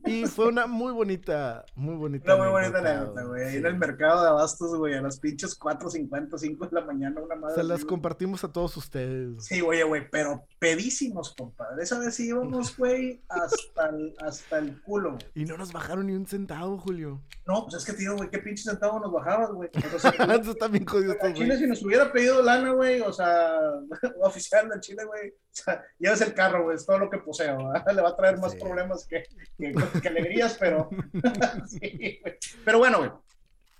[0.06, 2.34] Y fue una muy bonita, muy bonita.
[2.34, 3.50] Una muy bonita anécdota, güey.
[3.50, 3.56] Sí.
[3.56, 7.34] en el mercado de abastos, güey, a las pinches 4.50, 5 de la mañana, una
[7.34, 7.54] madre.
[7.54, 9.44] Se las compartimos a todos ustedes.
[9.44, 11.82] Sí, oye, güey, pero pedísimos, compadre.
[11.82, 15.12] Esa vez íbamos, güey, hasta el, hasta el culo.
[15.12, 15.22] Güey.
[15.34, 17.22] Y no nos bajaron ni un centavo, Julio.
[17.46, 19.70] No, pues es que, tío, güey, ¿qué pinche centavo nos bajabas, güey?
[20.40, 23.58] Eso está bien jodido estos, Chile, si nos hubiera pedido lana, güey, o sea,
[24.22, 27.56] oficial de Chile, güey, o sea, llevas el carro, güey, es todo lo que poseo,
[27.56, 27.92] ¿verdad?
[27.92, 28.58] Le va a traer más sí.
[28.58, 29.24] problemas que,
[29.58, 30.90] que, que, alegrías, pero...
[31.68, 32.20] sí,
[32.64, 33.10] pero bueno, güey,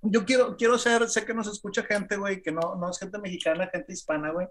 [0.03, 3.19] yo quiero, quiero ser, sé que nos escucha gente, güey, que no, no es gente
[3.19, 4.47] mexicana, gente hispana, güey.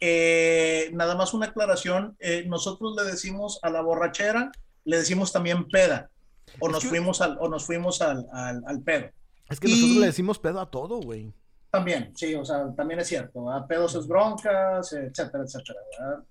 [0.00, 4.50] Eh, nada más una aclaración, eh, nosotros le decimos a la borrachera,
[4.84, 6.10] le decimos también peda,
[6.58, 6.88] o nos, que...
[6.88, 9.10] fuimos al, o nos fuimos al, al, al pedo.
[9.48, 9.72] Es que y...
[9.72, 11.32] nosotros le decimos pedo a todo, güey.
[11.70, 16.24] También, sí, o sea, también es cierto, a pedos es broncas, etcétera, etcétera, ¿verdad?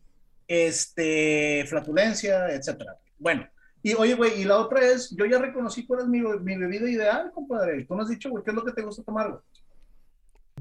[0.48, 2.98] Este, flatulencia, etcétera.
[3.18, 3.48] Bueno,
[3.84, 6.90] y oye, güey, y la otra es, yo ya reconocí cuál es mi, mi bebida
[6.90, 7.86] ideal, compadre.
[7.86, 9.42] Tú me has dicho, güey, ¿qué es lo que te gusta tomar, güey?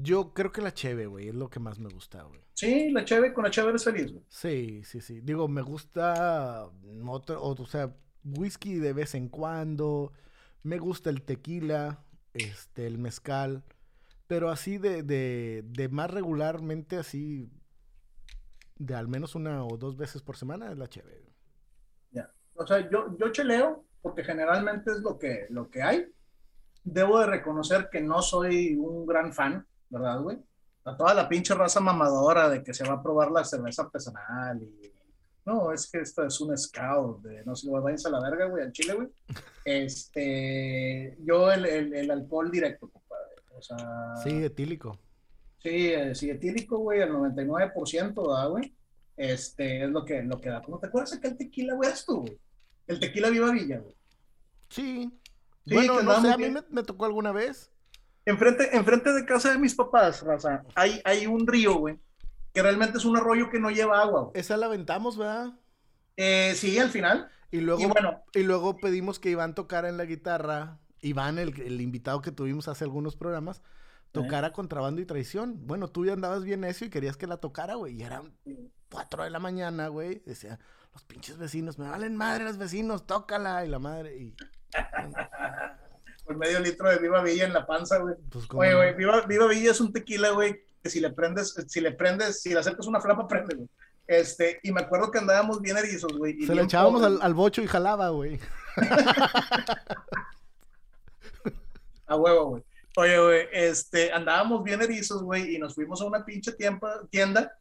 [0.01, 2.41] Yo creo que la cheve, güey, es lo que más me gusta, güey.
[2.53, 4.23] Sí, la cheve, con la cheve eres feliz, güey.
[4.29, 5.21] Sí, sí, sí.
[5.21, 6.67] Digo, me gusta,
[7.07, 10.11] otro, o, o sea, whisky de vez en cuando.
[10.63, 12.03] Me gusta el tequila,
[12.33, 13.63] este, el mezcal.
[14.27, 17.49] Pero así de, de, de más regularmente, así,
[18.77, 21.30] de al menos una o dos veces por semana, es la cheve, güey.
[22.61, 26.05] O sea, yo, yo cheleo, porque generalmente es lo que, lo que hay.
[26.83, 30.39] Debo de reconocer que no soy un gran fan, ¿verdad, güey?
[30.83, 34.61] a toda la pinche raza mamadora de que se va a probar la cerveza artesanal
[34.63, 34.91] y
[35.43, 38.63] no, es que esto es un scout de no sé, vayan a la verga, güey,
[38.63, 39.07] al chile, güey.
[39.65, 43.35] Este, yo el, el, el, alcohol directo, compadre.
[43.57, 44.15] O sea.
[44.23, 44.99] Sí, etílico.
[45.57, 48.75] Sí, eh, sí, etílico, güey, el 99%, ¿da, güey?
[49.17, 50.61] Este, es lo que, lo que da.
[50.61, 52.39] ¿Cómo te acuerdas que el tequila, güey, tú, güey?
[52.91, 53.95] El tequila Viva Villa, güey.
[54.69, 55.11] Sí.
[55.65, 55.73] sí.
[55.73, 57.71] bueno, no sé, a mí me, me, tocó alguna vez.
[58.25, 61.97] Enfrente, enfrente de casa de mis papás, raza, hay, hay un río, güey,
[62.53, 64.21] que realmente es un arroyo que no lleva agua.
[64.23, 64.31] Güey.
[64.35, 65.53] Esa la aventamos, ¿verdad?
[66.17, 67.29] Eh, sí, al final.
[67.49, 70.79] Y luego, y, bueno, y luego pedimos que Iván tocara en la guitarra.
[71.01, 73.61] Iván, el, el invitado que tuvimos hace algunos programas,
[74.11, 74.51] tocara ¿Eh?
[74.51, 75.65] contrabando y traición.
[75.65, 77.95] Bueno, tú ya andabas bien necio y querías que la tocara, güey.
[77.95, 78.33] Y eran
[78.91, 80.21] cuatro de la mañana, güey.
[80.25, 80.59] Decía,
[80.93, 83.65] los pinches vecinos, me valen madre los vecinos, tócala.
[83.65, 84.35] Y la madre, y...
[86.25, 88.15] Pues medio litro de Viva Villa en la panza, güey.
[88.29, 91.81] Pues, Oye, güey, Viva, Viva Villa es un tequila, güey, que si le prendes, si
[91.81, 93.67] le prendes, si le acercas una flama, prende, güey.
[94.07, 96.41] Este, y me acuerdo que andábamos bien erizos, güey.
[96.41, 98.39] Se le echábamos al, al, bocho y jalaba, güey.
[102.07, 102.63] a huevo, güey.
[102.97, 106.51] Oye, güey, este, andábamos bien erizos, güey, y nos fuimos a una pinche
[107.09, 107.57] tienda.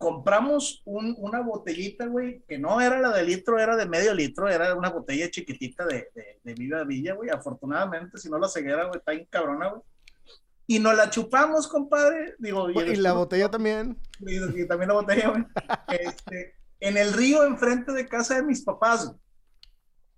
[0.00, 4.48] Compramos un, una botellita, güey, que no era la de litro, era de medio litro,
[4.48, 7.28] era una botella chiquitita de, de, de Viva Villa, güey.
[7.28, 9.82] Afortunadamente, si no la ceguera, güey, está bien cabrona, güey
[10.70, 12.36] y nos la chupamos, compadre.
[12.38, 13.98] Digo, y, y la botella también.
[14.20, 15.44] Y, y, también la botella, güey.
[15.88, 19.06] Este, en el río enfrente de casa de mis papás.
[19.06, 19.18] Güey.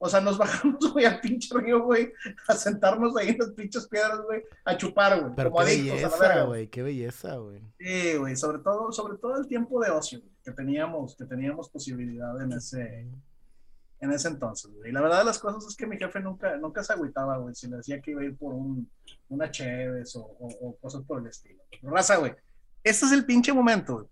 [0.04, 2.12] O sea, nos bajamos, güey, al pinche río, güey,
[2.48, 5.32] a sentarnos ahí en las pinches piedras, güey, a chupar, güey.
[5.36, 7.62] Pero como qué belleza, güey, qué belleza, güey.
[7.78, 12.42] Sí, güey, sobre todo, sobre todo el tiempo de ocio, que teníamos, que teníamos posibilidad
[12.42, 13.06] en ese,
[14.00, 14.90] en ese entonces, güey.
[14.90, 17.54] Y la verdad de las cosas es que mi jefe nunca, nunca se agüitaba, güey,
[17.54, 18.90] si le decía que iba a ir por un,
[19.28, 21.62] una Cheves o, o, o, cosas por el estilo.
[21.80, 22.32] Raza, güey.
[22.82, 24.06] Este es el pinche momento, güey,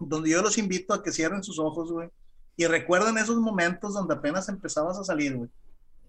[0.00, 2.10] donde yo los invito a que cierren sus ojos, güey,
[2.56, 5.50] y recuerden esos momentos donde apenas empezabas a salir, güey.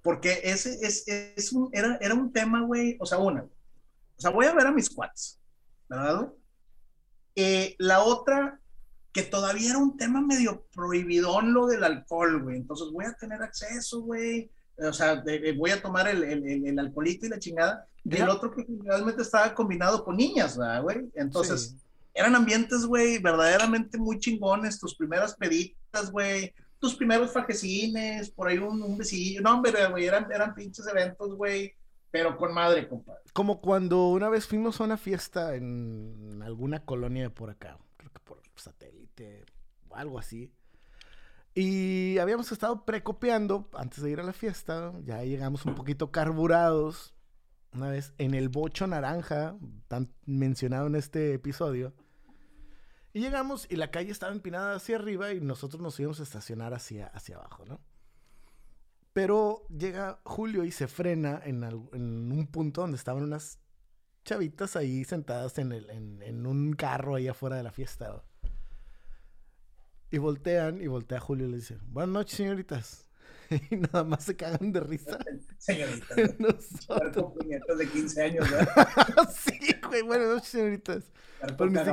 [0.02, 4.32] Porque ese es, es un, era, era un tema, güey, o sea, una, o sea,
[4.32, 5.40] voy a ver a mis cuates,
[5.88, 6.30] ¿verdad, güey?
[7.36, 8.60] Eh, la otra
[9.12, 12.58] que todavía era un tema medio prohibidón lo del alcohol, güey.
[12.58, 14.52] Entonces voy a tener acceso, güey.
[14.78, 17.88] O sea, de, de, voy a tomar el, el, el, alcoholito y la chingada.
[18.04, 21.12] Y el otro que realmente estaba combinado con niñas, güey?
[21.14, 21.83] Entonces, sí.
[22.14, 24.80] Eran ambientes, güey, verdaderamente muy chingones.
[24.80, 26.54] Tus primeras peditas, güey.
[26.80, 29.42] Tus primeros fajecines, por ahí un, besillo.
[29.42, 31.74] No, hombre, güey, eran, eran pinches eventos, güey.
[32.12, 33.22] Pero con madre, compadre.
[33.34, 37.80] Como cuando una vez fuimos a una fiesta en alguna colonia de por acá.
[37.98, 39.46] Creo que por satélite
[39.90, 40.52] o algo así.
[41.56, 44.94] Y habíamos estado precopiando antes de ir a la fiesta.
[45.04, 47.14] Ya llegamos un poquito carburados.
[47.74, 49.58] Una vez en el bocho naranja,
[49.88, 51.94] tan mencionado en este episodio.
[53.14, 56.74] Y llegamos y la calle estaba empinada hacia arriba y nosotros nos íbamos a estacionar
[56.74, 57.80] hacia, hacia abajo, ¿no?
[59.14, 63.60] Pero llega Julio y se frena en, en un punto donde estaban unas
[64.26, 68.24] chavitas ahí sentadas en, el, en un carro ahí afuera de la fiesta.
[70.10, 73.03] Y voltean y voltea Julio y le dice, buenas noches, señoritas.
[73.72, 75.18] Y nada más se cagan de risa.
[75.58, 76.18] Señoritas.
[76.40, 77.34] Nosotros.
[77.78, 78.48] de 15 años,
[79.34, 81.12] sí, güey, buenas noches, señoritas.
[81.58, 81.92] Pero, si...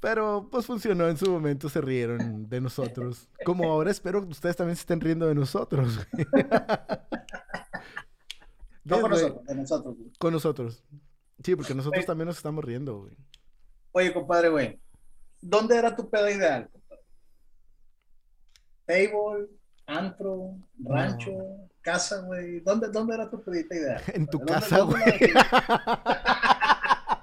[0.00, 3.28] Pero, pues funcionó en su momento, se rieron de nosotros.
[3.44, 6.06] Como ahora espero que ustedes también se estén riendo de nosotros.
[8.84, 9.96] no con nosotros, de nosotros.
[9.96, 10.12] Güey.
[10.18, 10.84] Con nosotros.
[11.42, 12.06] Sí, porque nosotros Oye.
[12.06, 13.16] también nos estamos riendo, güey.
[13.92, 14.80] Oye, compadre, güey.
[15.40, 16.70] ¿dónde era tu peda ideal?
[18.86, 19.48] Table,
[19.86, 21.68] antro, rancho, no.
[21.82, 22.60] casa, güey.
[22.60, 24.02] ¿Dónde, ¿Dónde era tu pedita ideal?
[24.14, 25.02] En tu casa, güey.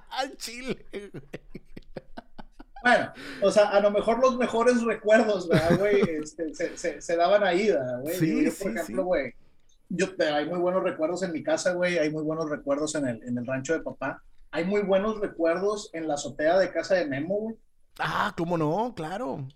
[0.09, 1.11] Al chile, güey.
[2.83, 6.01] Bueno, o sea, a lo mejor los mejores recuerdos, ¿verdad, güey?
[6.23, 8.15] Este, se, se, se, daban ahí, ¿verdad, güey?
[8.15, 9.33] Sí, yo, por sí, ejemplo, güey,
[9.87, 13.23] yo, hay muy buenos recuerdos en mi casa, güey, hay muy buenos recuerdos en el,
[13.23, 14.21] en el rancho de papá,
[14.51, 17.55] hay muy buenos recuerdos en la azotea de casa de Memo, güey.
[17.99, 18.93] Ah, ¿cómo no?
[18.95, 19.47] Claro.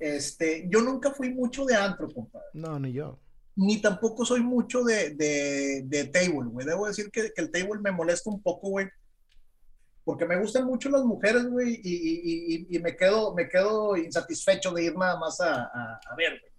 [0.00, 2.46] Este, yo nunca fui mucho de antro, compadre.
[2.54, 3.18] No, ni yo.
[3.54, 6.66] Ni tampoco soy mucho de, de, de table, güey.
[6.66, 8.86] Debo decir que, que, el table me molesta un poco, güey.
[10.04, 14.70] Porque me gustan mucho las mujeres, güey, y, y, y, me, quedo, me quedo insatisfecho
[14.72, 16.52] de ir nada más a, a, a ver, güey.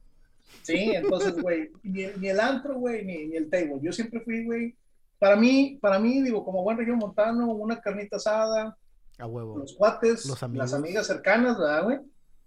[0.63, 3.79] Sí, entonces, güey, ni, ni, el antro, güey, ni, ni el table.
[3.81, 4.75] Yo siempre fui, güey,
[5.17, 8.77] para mí, para mí, digo, como buen región montano, una carnita asada,
[9.17, 9.57] a huevo.
[9.57, 11.99] Los cuates, Los las amigas cercanas, ¿verdad, güey?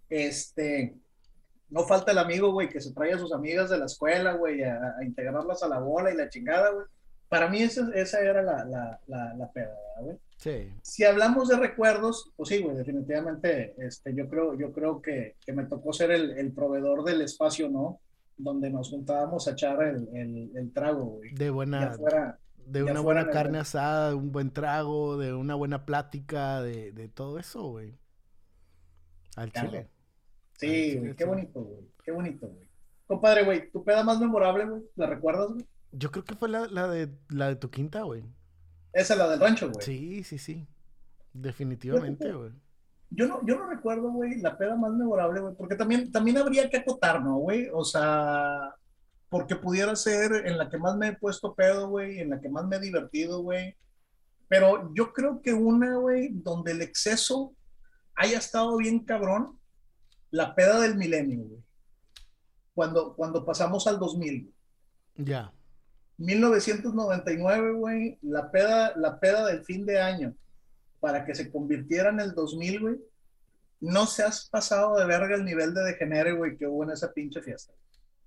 [0.08, 0.94] Este,
[1.68, 4.62] no falta el amigo, güey, que se trae a sus amigas de la escuela, güey,
[4.62, 6.86] a, a, integrarlas a la bola y la chingada, güey.
[7.28, 10.16] para mí esa, esa era la, la, la, la peda, güey.
[10.36, 10.72] Sí.
[10.82, 15.52] Si hablamos de recuerdos, pues sí, güey, definitivamente, este, yo creo, yo creo que, que
[15.52, 18.00] me tocó ser el, el, proveedor del espacio, ¿no?
[18.38, 21.34] Donde nos juntábamos a echar el, el, el trago, güey.
[21.34, 22.38] De buena, fuera,
[22.70, 27.08] de una buena carne asada, de un buen trago, de una buena plática, de, de
[27.08, 27.98] todo eso, güey.
[29.36, 29.88] Al chile.
[30.56, 32.68] Sí, güey, qué bonito, güey, qué bonito, güey.
[33.06, 34.82] Compadre, güey, ¿tu peda más memorable, güey?
[34.94, 35.66] ¿La recuerdas, güey?
[35.92, 38.22] Yo creo que fue la, la, de, la de tu quinta, güey.
[38.92, 39.84] Esa es la del rancho, güey.
[39.84, 40.68] Sí, sí, sí.
[41.32, 42.52] Definitivamente, güey.
[43.10, 46.70] Yo no, yo no recuerdo, güey, la peda más memorable, güey, porque también, también habría
[46.70, 47.68] que acotar, ¿no, güey?
[47.72, 48.76] O sea,
[49.30, 52.48] porque pudiera ser en la que más me he puesto pedo, güey, en la que
[52.48, 53.76] más me he divertido, güey.
[54.48, 57.54] Pero yo creo que una, güey, donde el exceso
[58.16, 59.58] haya estado bien cabrón,
[60.32, 61.62] la peda del milenio, güey.
[62.74, 64.52] Cuando, cuando pasamos al 2000.
[65.16, 65.52] Ya.
[66.18, 70.34] 1999, güey, la peda, la peda del fin de año,
[70.98, 73.00] para que se convirtiera en el 2000, güey,
[73.80, 77.12] no se has pasado de verga el nivel de degenere, güey, que hubo en esa
[77.12, 77.72] pinche fiesta.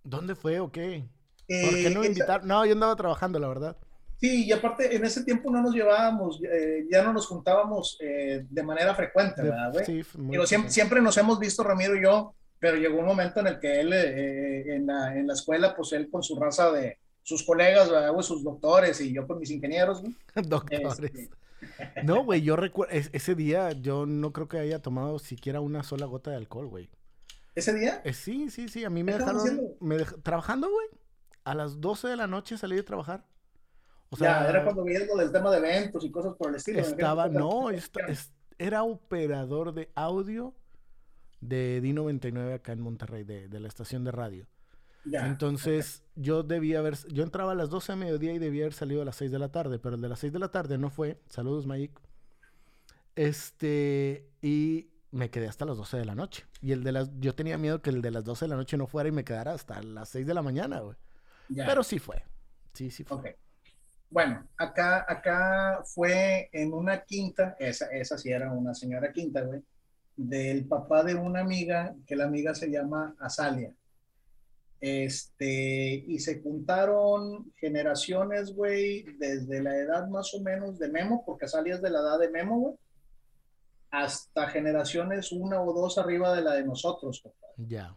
[0.04, 1.04] ¿Dónde fue o qué?
[1.48, 2.48] ¿Por qué no me invitaron?
[2.48, 3.78] No, yo andaba trabajando, la verdad.
[4.18, 8.46] Sí, y aparte, en ese tiempo no nos llevábamos, eh, ya no nos juntábamos eh,
[8.50, 9.86] de manera frecuente, ¿verdad, güey?
[9.86, 10.04] Sí,
[10.46, 13.82] siempre, siempre, nos hemos visto, Ramiro y yo, pero llegó un momento en el que
[13.82, 17.90] él, eh, en, la, en la escuela, pues él con su raza de, sus colegas,
[17.90, 20.16] güey, sus doctores y yo con mis ingenieros, güey.
[20.48, 21.00] doctores.
[21.00, 21.30] Este,
[22.04, 26.06] no, güey, yo recuerdo, ese día yo no creo que haya tomado siquiera una sola
[26.06, 26.90] gota de alcohol, güey.
[27.56, 28.02] ¿Ese día?
[28.04, 30.88] Eh, sí, sí, sí, a mí me dejaron, me trabajando, güey.
[31.44, 33.26] A las 12 de la noche salí de trabajar.
[34.10, 36.80] O sea, ya, era cuando viendo del tema de eventos y cosas por el estilo.
[36.80, 37.70] Estaba, no,
[38.58, 40.54] era operador de audio
[41.42, 44.48] de D99 acá en Monterrey, de, de la estación de radio.
[45.06, 49.02] Entonces, yo debía haber, yo entraba a las 12 de mediodía y debía haber salido
[49.02, 50.90] a las 6 de la tarde, pero el de las 6 de la tarde no
[50.90, 51.20] fue.
[51.28, 52.00] Saludos, Mike.
[53.16, 56.46] Este, y me quedé hasta las 12 de la noche.
[56.60, 58.78] Y el de las, yo tenía miedo que el de las 12 de la noche
[58.78, 60.98] no fuera y me quedara hasta las 6 de la mañana, güey.
[61.56, 62.24] Pero sí fue.
[62.74, 63.38] Sí, sí fue.
[64.10, 69.62] Bueno, acá, acá fue en una quinta, esa, esa sí era una señora quinta, güey,
[70.16, 73.74] del papá de una amiga, que la amiga se llama Azalia.
[74.82, 81.48] Este, y se juntaron generaciones, güey, desde la edad más o menos de Memo, porque
[81.48, 82.76] salías de la edad de Memo, güey,
[83.94, 87.54] hasta generaciones una o dos arriba de la de nosotros, compadre.
[87.58, 87.96] Ya.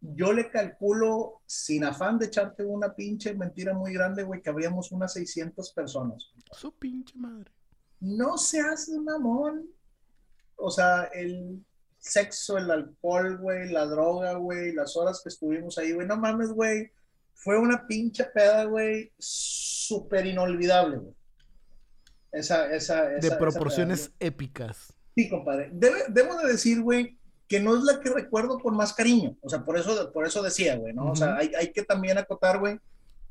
[0.00, 4.90] Yo le calculo, sin afán de echarte una pinche mentira muy grande, güey, que habríamos
[4.90, 6.30] unas 600 personas.
[6.50, 7.52] Su pinche madre.
[8.00, 9.62] No se hace un amor.
[10.56, 11.62] O sea, el
[11.98, 16.52] sexo, el alcohol, güey, la droga, güey, las horas que estuvimos ahí, güey, no mames,
[16.52, 16.90] güey,
[17.34, 21.14] fue una pinche peda, güey, súper inolvidable, güey.
[22.32, 24.93] Esa, esa, esa, De proporciones épicas.
[25.14, 25.70] Sí, compadre.
[25.72, 27.16] debo de decir, güey,
[27.48, 29.36] que no es la que recuerdo con más cariño.
[29.42, 31.12] O sea, por eso, por eso decía, güey, ¿no?
[31.12, 32.78] O sea, hay, hay, que también acotar, güey.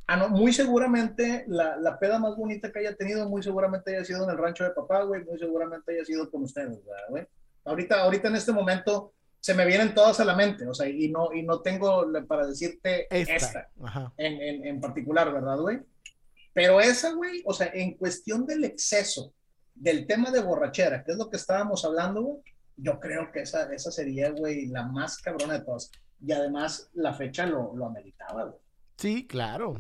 [0.06, 4.06] Ah, no, muy seguramente la, la, peda más bonita que haya tenido, muy seguramente haya
[4.06, 7.26] sido en el rancho de papá, güey, muy seguramente haya sido con ustedes, güey.
[7.64, 11.10] Ahorita, ahorita en este momento se me vienen todas a la mente, o sea, y
[11.10, 13.70] no, y no tengo para decirte esta,
[14.18, 15.80] En, en, en, particular, ¿verdad, güey?
[16.54, 19.34] Pero esa, güey, o sea, en cuestión del exceso,
[19.76, 22.44] del tema de borrachera, que es lo que estábamos hablando, güey,
[22.78, 25.92] yo creo que esa, esa sería, güey, la más cabrona de todas.
[26.26, 28.60] Y además la fecha lo, lo ameritaba, güey.
[28.98, 29.80] Sí, claro.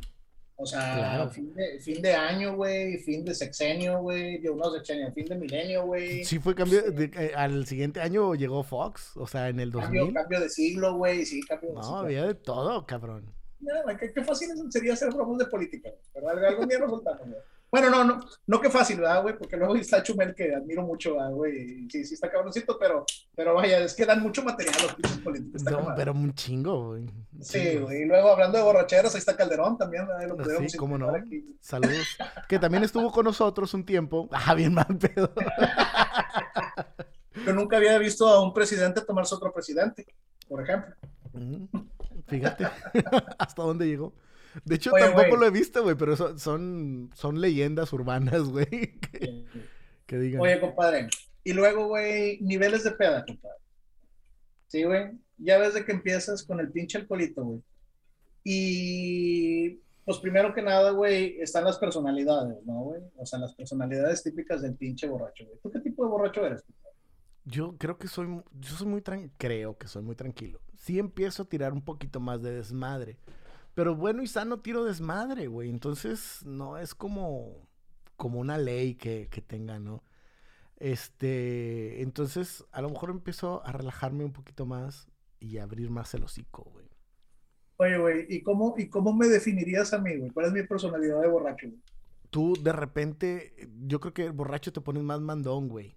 [0.55, 5.35] O sea, fin, de, año, güey, fin de sexenio, güey, de unos sexenio, fin de
[5.35, 6.23] milenio, güey.
[6.23, 9.99] Sí, fue cambio, eh, al siguiente año llegó Fox, o sea, en el 2000.
[9.99, 11.97] Cambio, cambio de siglo, güey, sí, cambio de no, siglo.
[11.97, 13.33] No, había de todo, cabrón.
[13.59, 17.41] No, qué, qué fácil sería hacer bromas de política, pero algún día nos soltamos, güey.
[17.73, 19.35] Bueno, no, no, no qué fácil, ¿verdad, güey?
[19.35, 21.89] Porque luego está Chumel, que admiro mucho, güey?
[21.89, 23.03] Sí, sí está cabroncito, pero,
[23.35, 25.63] pero vaya, es que dan mucho material los pinches políticos.
[25.63, 27.09] No, pero un chingo, güey.
[27.41, 28.03] Sí, güey.
[28.03, 31.11] Y luego hablando de borracheras, ahí está Calderón también, Lo sí, cómo no.
[31.61, 32.15] Saludos.
[32.47, 34.29] que también estuvo con nosotros un tiempo.
[34.45, 35.33] Ah, bien mal pedo.
[37.43, 40.05] Yo nunca había visto a un presidente tomarse otro presidente,
[40.47, 40.93] por ejemplo.
[42.27, 42.67] Fíjate
[43.39, 44.13] hasta dónde llegó.
[44.63, 48.99] De hecho, tampoco lo he visto, güey, pero son, son, leyendas urbanas, güey.
[50.05, 50.41] Que, digan.
[50.41, 51.07] Oye, compadre.
[51.43, 53.57] Y luego, güey, niveles de peda, compadre.
[54.67, 55.11] Sí, güey.
[55.37, 57.61] Ya ves de que empiezas con el pinche alcoholito, güey.
[58.43, 63.01] Y pues primero que nada, güey, están las personalidades, ¿no, güey?
[63.15, 65.57] O sea, las personalidades típicas del pinche borracho, güey.
[65.61, 66.97] ¿Tú qué tipo de borracho eres, compadre?
[67.45, 68.27] Yo creo que soy,
[68.59, 69.01] yo soy muy,
[69.37, 70.59] creo que soy muy tranquilo.
[70.77, 73.17] Sí empiezo a tirar un poquito más de desmadre
[73.73, 75.69] Pero bueno y sano tiro desmadre, güey.
[75.69, 77.67] Entonces, no es como,
[78.15, 80.03] como una ley que, que tenga, ¿no?
[80.77, 85.07] Este, entonces, a lo mejor empiezo a relajarme un poquito más
[85.39, 86.85] y a abrir más el hocico, güey.
[87.77, 90.29] Oye, güey, ¿y cómo, ¿y cómo me definirías a mí, güey?
[90.31, 91.79] ¿Cuál es mi personalidad de borracho, güey?
[92.29, 93.53] Tú, de repente,
[93.85, 95.95] yo creo que el borracho te pones más mandón, güey.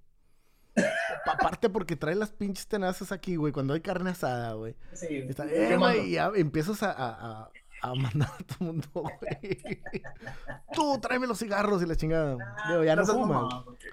[1.27, 4.77] Aparte porque trae las pinches tenazas aquí, güey, cuando hay carne asada, güey.
[4.93, 7.51] Sí, Está, eh, güey, y ya empiezas a, a, a-
[7.91, 9.81] a mandar a todo el mundo, güey.
[10.75, 12.37] Tú, tráeme los cigarros y la chingada.
[12.69, 13.29] Digo, ya no güey.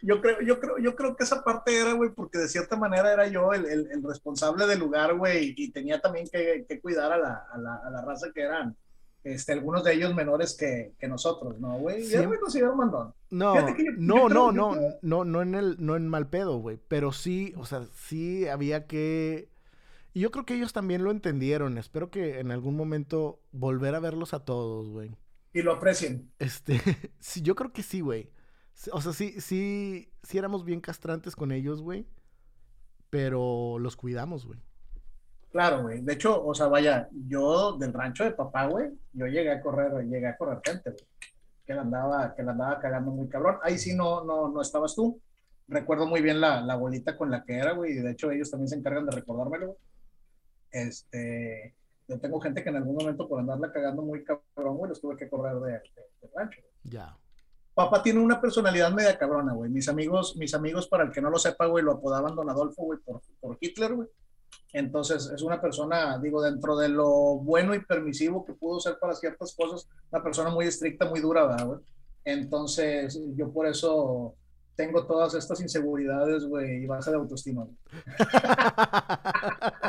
[0.02, 3.12] Yo creo, yo creo, yo creo que esa parte era, güey, porque de cierta manera
[3.14, 7.12] era yo el, el, el responsable del lugar, güey, y tenía también que, que cuidar
[7.14, 8.76] a la, a, la, a la raza que eran,
[9.24, 12.06] este, algunos de ellos menores que, que nosotros, ¿no, güey?
[12.08, 13.14] Ya me considero mandón.
[13.30, 13.62] No, yo-
[13.98, 16.78] no, yo creo- no, no, no, no en el, no en mal pedo, güey.
[16.90, 19.50] Pero sí, o sea, sí había que.
[20.14, 21.78] Y yo creo que ellos también lo entendieron.
[21.78, 25.18] Espero que en algún momento volver a verlos a todos, güey.
[25.54, 26.32] Y lo aprecien.
[26.40, 26.80] Este,
[27.20, 28.32] sí, yo creo que sí, güey.
[28.92, 32.08] O sea, sí, sí, sí éramos bien castrantes con ellos, güey.
[33.10, 34.60] Pero los cuidamos, güey.
[35.52, 36.02] Claro, güey.
[36.02, 39.92] De hecho, o sea, vaya, yo del rancho de papá, güey, yo llegué a correr,
[40.06, 41.06] llegué a correr gente, güey.
[41.66, 43.58] Que la andaba, que la andaba cagando muy cabrón.
[43.64, 45.20] Ahí sí no, no, no estabas tú.
[45.68, 48.52] Recuerdo muy bien la, la bolita con la que era, güey, y de hecho ellos
[48.52, 49.93] también se encargan de recordármelo, güey.
[50.74, 51.74] Este,
[52.08, 55.16] yo tengo gente que en algún momento por andarla cagando muy cabrón, güey, los tuve
[55.16, 55.82] que correr de, de-
[56.22, 56.60] del rancho.
[56.84, 57.16] Ya.
[57.74, 59.70] Papá tiene una personalidad media cabrona, güey.
[59.72, 62.84] Mis amigos, mis amigos, para el que no lo sepa, güey, lo apodaban Don Adolfo,
[62.84, 64.08] güey, por, por Hitler, güey.
[64.74, 69.14] Entonces, es una persona, digo, dentro de lo bueno y permisivo que pudo ser para
[69.16, 71.80] ciertas cosas, una persona muy estricta, muy dura, ¿verdad, güey?
[72.26, 74.36] Entonces, yo por eso
[74.76, 77.64] tengo todas estas inseguridades, güey, y baja de autoestima.
[77.66, 77.78] güey.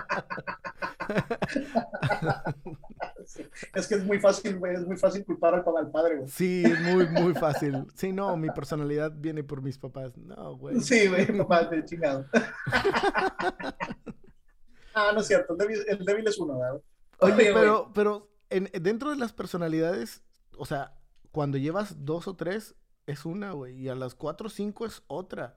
[3.26, 3.44] Sí,
[3.74, 6.28] Es que es muy fácil, güey, es muy fácil culpar al, al padre, güey.
[6.28, 7.86] Sí, es muy, muy fácil.
[7.94, 10.16] Sí, no, mi personalidad viene por mis papás.
[10.16, 10.80] No, güey.
[10.80, 12.26] Sí, güey, papá, de chingado.
[14.94, 16.80] ah, no es cierto, el débil, el débil es uno, ¿verdad?
[17.20, 20.22] Oye, pero, pero en, dentro de las personalidades,
[20.56, 20.94] o sea,
[21.32, 22.74] cuando llevas dos o tres,
[23.06, 23.80] es una, güey.
[23.80, 25.56] Y a las cuatro o cinco es otra.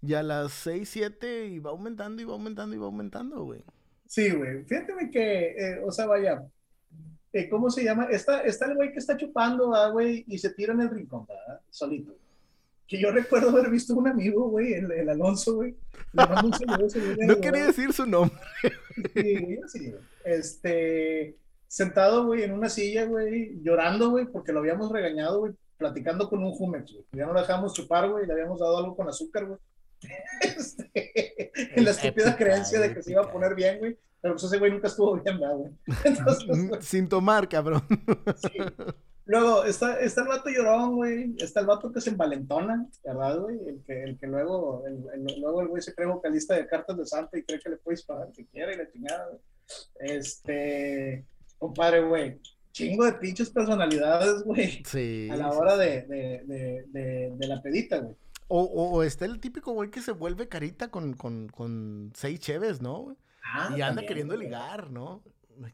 [0.00, 3.64] Y a las seis, siete, y va aumentando, y va aumentando, y va aumentando, güey.
[4.14, 4.62] Sí, güey.
[4.62, 6.40] Fíjate que, eh, o sea, vaya,
[7.32, 8.06] eh, ¿cómo se llama?
[8.12, 11.26] Está, está el güey que está chupando, ¿verdad, güey, y se tira en el rincón,
[11.26, 11.60] ¿verdad?
[11.68, 12.14] Solito.
[12.86, 15.74] Que yo recuerdo haber visto un amigo, güey, el, el Alonso, güey.
[17.26, 18.38] No quería decir su nombre.
[19.16, 20.02] Sí, sí, güey.
[20.24, 21.34] Este,
[21.66, 26.40] sentado, güey, en una silla, güey, llorando, güey, porque lo habíamos regañado, güey, platicando con
[26.44, 27.04] un Jumex, güey.
[27.14, 29.58] Ya no lo dejamos chupar, güey, le habíamos dado algo con azúcar, güey.
[30.40, 33.96] Este, en la estúpida Épica, creencia de que se iba a poner bien, güey.
[34.20, 35.72] Pero pues ese güey nunca estuvo bien, ¿verdad, güey?
[36.04, 37.82] Entonces, güey, Sin tomar, cabrón.
[38.36, 38.58] sí.
[39.26, 41.34] Luego está, está el vato llorón, güey.
[41.38, 43.58] Está el vato que se envalentona, ¿verdad, güey?
[43.66, 46.96] El que, el que luego, el, el- luego el güey se cree vocalista de cartas
[46.98, 49.40] de Santa y cree que le puede disparar que quiera y la chingada, güey.
[50.00, 51.24] Este,
[51.58, 52.38] compadre, güey.
[52.72, 54.82] Chingo de pinches personalidades, güey.
[54.84, 55.28] Sí.
[55.30, 58.14] A la hora de, de, de la pedita, güey.
[58.56, 63.16] O, está el típico güey que se vuelve carita con, con, con seis cheves, ¿no?
[63.42, 64.46] Ah, y anda también, queriendo güey.
[64.46, 65.22] ligar, ¿no?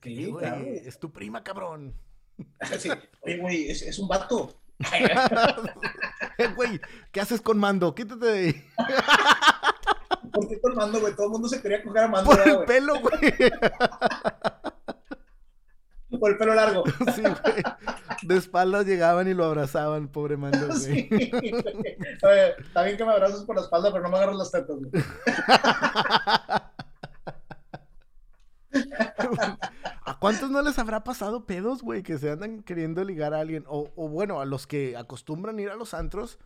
[0.00, 0.64] Que, Sí, güey, claro.
[0.64, 1.94] es tu prima, cabrón.
[2.78, 2.88] Sí.
[3.20, 4.54] Oye, güey, es, es un vato.
[6.56, 6.80] Güey,
[7.12, 7.94] ¿qué haces con Mando?
[7.94, 8.64] Quítate de ahí.
[10.32, 11.14] ¿Por qué con Mando, güey?
[11.14, 12.66] Todo el mundo se quería coger a Mando, Por ¿verdad, el güey?
[12.66, 13.52] pelo, güey.
[16.20, 16.84] Por el pelo largo.
[17.14, 17.62] Sí, güey.
[18.22, 20.78] De espaldas llegaban y lo abrazaban, pobre Mando, güey.
[20.78, 21.32] Sí, güey.
[22.22, 24.76] Oye, está bien que me abrazas por la espalda, pero no me agarras las tetas,
[24.76, 25.02] güey.
[30.04, 33.64] ¿A cuántos no les habrá pasado pedos, güey, que se andan queriendo ligar a alguien?
[33.66, 36.38] O, o bueno, a los que acostumbran ir a los antros,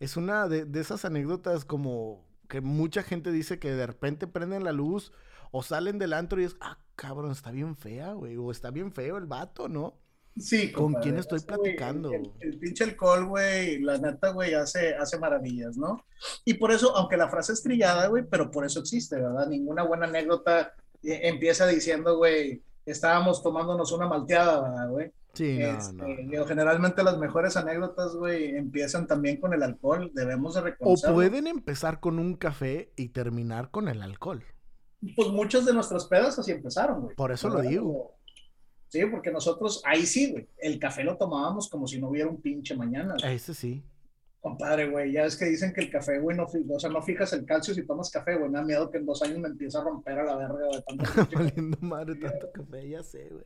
[0.00, 4.64] es una de, de esas anécdotas como que mucha gente dice que de repente prenden
[4.64, 5.12] la luz
[5.50, 8.92] o salen del antro y es, ah, cabrón, está bien fea, güey, o está bien
[8.92, 9.94] feo el vato, ¿no?
[10.36, 11.02] Sí, ¿Con compadre.
[11.02, 12.12] quién estoy platicando?
[12.12, 16.04] El, el pinche alcohol, güey, la neta, güey, hace, hace maravillas, ¿no?
[16.44, 19.48] Y por eso, aunque la frase es trillada, güey, pero por eso existe, ¿verdad?
[19.48, 25.12] Ninguna buena anécdota eh, empieza diciendo, güey, estábamos tomándonos una malteada, ¿verdad, güey?
[25.34, 26.46] Sí, no, Este, no.
[26.46, 31.14] generalmente las mejores anécdotas, güey, empiezan también con el alcohol, debemos de O reconocerlo.
[31.16, 34.44] pueden empezar con un café y terminar con el alcohol.
[35.14, 37.16] Pues muchas de nuestras pedas así empezaron, güey.
[37.16, 37.70] Por eso lo ¿verdad?
[37.70, 38.14] digo.
[38.88, 42.40] Sí, porque nosotros, ahí sí, güey, el café lo tomábamos como si no hubiera un
[42.40, 43.14] pinche mañana.
[43.20, 43.34] güey.
[43.34, 43.84] Ese sí.
[44.40, 47.32] Compadre, güey, ya es que dicen que el café, güey, no, o sea, no fijas
[47.32, 48.50] el calcio si tomas café, güey.
[48.50, 50.82] Me da miedo que en dos años me empiece a romper a la verga de
[50.82, 51.04] tanto
[51.36, 53.44] Valiendo madre tanto café, ya sé, güey.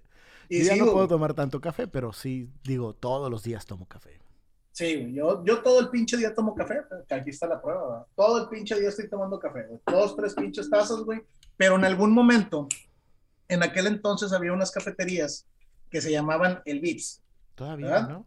[0.48, 4.20] Y ya no puedo tomar tanto café, pero sí, digo, todos los días tomo café.
[4.82, 7.88] Sí, güey, yo, yo todo el pinche día tomo café, que aquí está la prueba,
[7.88, 8.06] ¿verdad?
[8.16, 9.80] Todo el pinche día estoy tomando café, güey.
[9.86, 11.22] Dos, tres pinches tazas, güey.
[11.56, 12.66] Pero en algún momento,
[13.48, 15.46] en aquel entonces había unas cafeterías
[15.88, 17.22] que se llamaban el Vips.
[17.54, 18.26] Todavía, ¿no?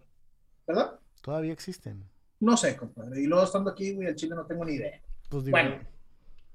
[0.66, 1.00] ¿Verdad?
[1.22, 2.06] Todavía existen.
[2.40, 3.22] No sé, compadre.
[3.22, 5.02] Y luego estando aquí, güey, el chile no tengo ni idea.
[5.30, 5.80] Pues bueno,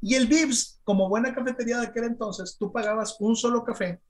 [0.00, 4.00] y el Vips, como buena cafetería de aquel entonces, tú pagabas un solo café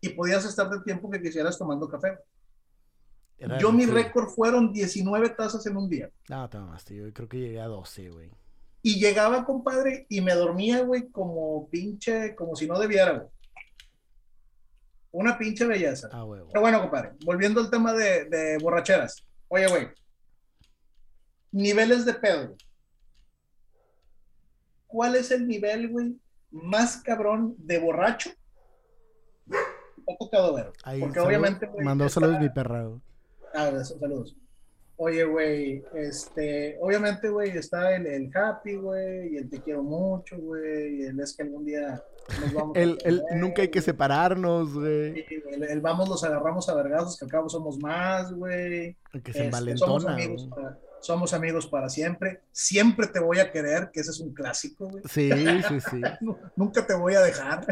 [0.00, 2.18] y podías estar del tiempo que quisieras tomando café.
[3.60, 6.10] Yo mi récord fueron 19 tazas en un día.
[6.28, 8.30] No, te mamaste, yo creo que llegué a 12, güey.
[8.82, 13.28] Y llegaba, compadre, y me dormía, güey, como pinche, como si no debiera, güey.
[15.10, 16.08] Una pinche belleza.
[16.12, 19.24] Ah, güey, Pero bueno, compadre, volviendo al tema de, de borracheras.
[19.48, 19.88] Oye, güey,
[21.52, 22.56] niveles de pedo.
[24.86, 26.16] ¿Cuál es el nivel, güey,
[26.50, 28.30] más cabrón de borracho?
[29.50, 30.72] Ha tocado ver.
[31.00, 31.68] Porque obviamente.
[31.82, 32.90] mandó saludos mi perra.
[33.54, 34.36] Ah, saludos.
[34.96, 40.36] Oye, güey, este, obviamente, güey, está el, el happy, güey, y el te quiero mucho,
[40.38, 42.00] güey, y el es que algún día
[42.40, 45.26] nos vamos el, el nunca hay que separarnos, güey.
[45.68, 48.96] el, vamos, los agarramos a vergazos, que al cabo somos más, güey.
[49.12, 50.16] Que se este, envalentona,
[51.00, 55.02] somos amigos para siempre, siempre te voy a querer, que ese es un clásico, güey.
[55.08, 55.30] Sí,
[55.68, 56.00] sí, sí.
[56.56, 57.66] Nunca te voy a dejar.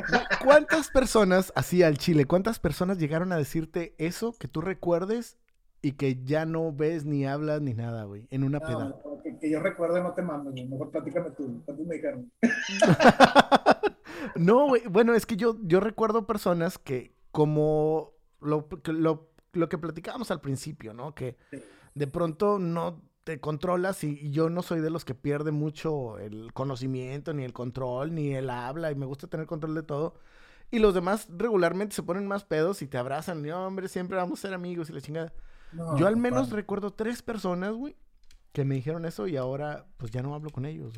[0.44, 5.38] ¿Cuántas personas, así al Chile, cuántas personas llegaron a decirte eso que tú recuerdes
[5.82, 8.96] y que ya no ves ni hablas ni nada, güey, en una peda?
[9.40, 10.66] Que, yo recuerde no te mando, güey.
[10.66, 11.60] Mejor platícame tú.
[11.64, 12.30] ¿Cuántos me dijeron?
[14.36, 14.82] no, güey.
[14.88, 20.40] Bueno, es que yo, yo recuerdo personas que como lo, lo, lo que platicábamos al
[20.40, 21.14] principio, ¿no?
[21.14, 21.36] Que
[21.94, 26.52] de pronto no te controlas y, yo no soy de los que pierde mucho el
[26.52, 30.14] conocimiento, ni el control, ni el habla, y me gusta tener control de todo.
[30.70, 34.38] Y los demás regularmente se ponen más pedos y te abrazan, y hombre, siempre vamos
[34.38, 35.32] a ser amigos y la chingada.
[35.98, 37.96] Yo al menos recuerdo tres personas, güey,
[38.52, 40.94] que me dijeron eso y ahora pues ya no hablo con ellos.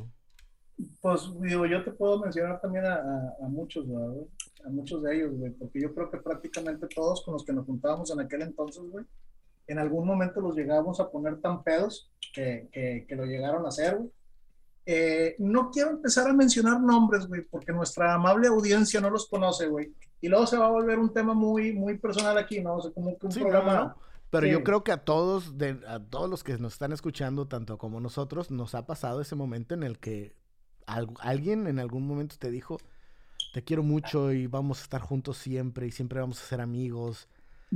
[1.00, 2.96] Pues digo, yo te puedo mencionar también a,
[3.40, 4.26] a, muchos, güey,
[4.64, 7.64] a muchos de ellos, güey, porque yo creo que prácticamente todos con los que nos
[7.64, 9.04] juntábamos en aquel entonces, güey,
[9.66, 13.96] en algún momento los llegábamos a poner tan pedos que, que, lo llegaron a hacer,
[13.96, 14.10] güey.
[14.86, 19.68] Eh, no quiero empezar a mencionar nombres, güey, porque nuestra amable audiencia no los conoce,
[19.68, 19.94] güey.
[20.20, 22.76] Y luego se va a volver un tema muy, muy personal aquí, ¿no?
[22.76, 23.96] O sea, como que un programa...
[24.40, 27.78] Pero yo creo que a todos, de, a todos los que nos están escuchando, tanto
[27.78, 30.34] como nosotros, nos ha pasado ese momento en el que
[30.86, 32.78] alguien en algún momento te dijo,
[33.52, 37.28] te quiero mucho y vamos a estar juntos siempre y siempre vamos a ser amigos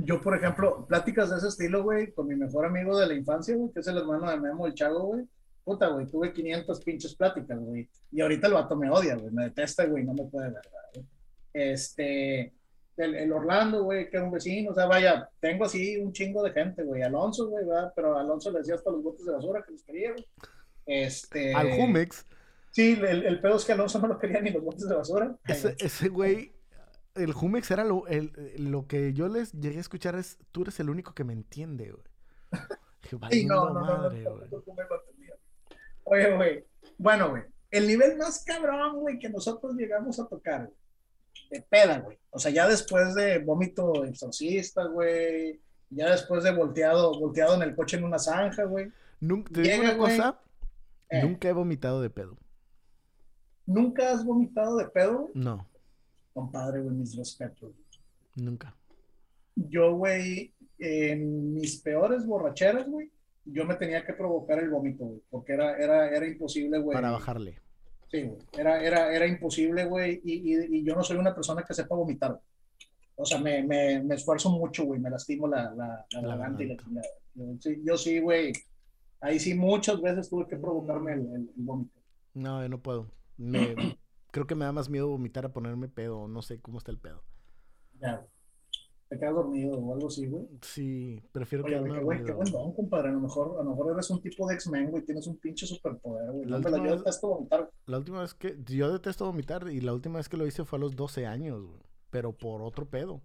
[0.05, 3.55] yo, por ejemplo, pláticas de ese estilo, güey, con mi mejor amigo de la infancia,
[3.55, 5.25] güey, que es el hermano de Memo, el Chago, güey.
[5.63, 7.89] Puta, güey, tuve 500 pinches pláticas, güey.
[8.11, 10.61] Y ahorita el vato me odia, güey, me detesta, güey, no me puede ver,
[10.93, 11.05] güey.
[11.53, 12.53] Este,
[13.05, 16.51] el, Orlando, güey, que era un vecino, o sea, vaya, tengo así un chingo de
[16.51, 17.01] gente, güey.
[17.01, 17.91] Alonso, güey, ¿verdad?
[17.95, 20.25] Pero Alonso le decía hasta los botes de basura que los quería, güey.
[20.85, 21.53] Este.
[21.53, 22.25] Al Jumex.
[22.71, 25.35] Sí, el, el pedo es que Alonso no lo quería ni los botes de basura.
[25.47, 26.53] Ese, ese güey
[27.15, 28.05] el Jumex era lo,
[28.57, 31.91] lo que yo les llegué a escuchar es, tú eres el único que me entiende,
[31.91, 32.03] güey.
[33.47, 34.39] no, no, madre, no,
[36.05, 36.65] Oye, güey,
[36.97, 40.69] bueno, güey, el nivel más cabrón, güey, que nosotros llegamos a tocar,
[41.49, 42.17] de peda, güey.
[42.31, 45.59] O sea, ya después de vómito exorcista, güey,
[45.89, 48.91] ya después de volteado, volteado en el coche en una zanja, güey.
[49.51, 50.39] ¿Te digo una cosa?
[51.09, 51.21] Eh.
[51.23, 52.37] Nunca he vomitado de pedo.
[53.65, 55.29] ¿Nunca has vomitado de pedo?
[55.33, 55.69] No
[56.39, 57.71] compadre, güey, mis respetos.
[58.35, 58.75] Nunca.
[59.55, 63.11] Yo, güey, en mis peores borracheras, güey,
[63.43, 66.95] yo me tenía que provocar el vómito, güey, porque era, era, era imposible, güey.
[66.95, 67.59] Para bajarle.
[68.09, 71.73] Sí, güey, era, era, era imposible, güey, y, y, yo no soy una persona que
[71.73, 72.39] sepa vomitar.
[73.15, 76.67] O sea, me, me, me esfuerzo mucho, güey, me lastimo la, la, la, garganta y
[76.67, 77.07] la chingada.
[77.83, 78.53] Yo sí, güey,
[79.21, 81.99] ahí sí muchas veces tuve que provocarme el, el, el vómito.
[82.33, 83.11] No, yo no puedo.
[83.37, 83.75] Me,
[84.31, 86.27] creo que me da más miedo vomitar a ponerme pedo.
[86.27, 87.23] No sé cómo está el pedo.
[87.99, 88.25] Ya.
[89.09, 90.47] ¿Te quedas dormido o algo así, güey?
[90.61, 93.09] Sí, prefiero Oye, quedarme güey, qué buen don, compadre.
[93.09, 95.03] A lo mejor, a lo mejor eres un tipo de X-Men, güey.
[95.03, 96.45] Tienes un pinche superpoder, güey.
[96.45, 97.71] La, yo detesto vomitar.
[97.87, 98.55] La última vez que...
[98.65, 101.65] Yo detesto vomitar y la última vez que lo hice fue a los 12 años,
[101.65, 101.81] güey.
[102.11, 103.19] Pero por otro pedo.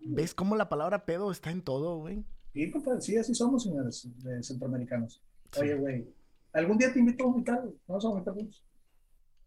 [0.00, 2.24] ¿Ves cómo la palabra pedo está en todo, güey?
[2.54, 3.02] Sí, compadre.
[3.02, 4.08] Sí, así somos, señores
[4.40, 5.22] centroamericanos.
[5.60, 6.08] Oye, güey.
[6.54, 7.74] Algún día te invito a vomitar, güey.
[7.86, 8.64] Vamos a vomitar juntos.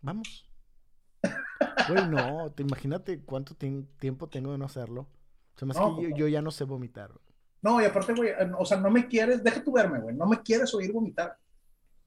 [0.04, 0.48] Vamos.
[1.88, 5.08] Güey, no, te imagínate cuánto tiempo tengo de no hacerlo.
[5.56, 7.12] O sea, más que yo, ya no sé vomitar.
[7.62, 10.42] No, y aparte, güey, o sea, no me quieres, deja tu verme, güey, no me
[10.42, 11.38] quieres oír vomitar.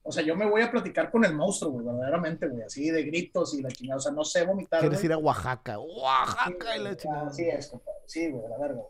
[0.02, 3.02] O sea, yo me voy a platicar con el monstruo, güey, verdaderamente, güey, así de
[3.02, 3.98] gritos y la chingada.
[3.98, 4.80] O sea, no sé vomitar.
[4.80, 7.30] Quieres ir a Oaxaca, Oaxaca y la chingada.
[7.30, 7.98] Sí, es, compadre.
[8.06, 8.82] Sí, güey, la verga.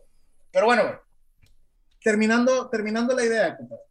[0.52, 0.94] Pero bueno, güey.
[2.02, 3.82] Terminando, terminando la idea, compadre.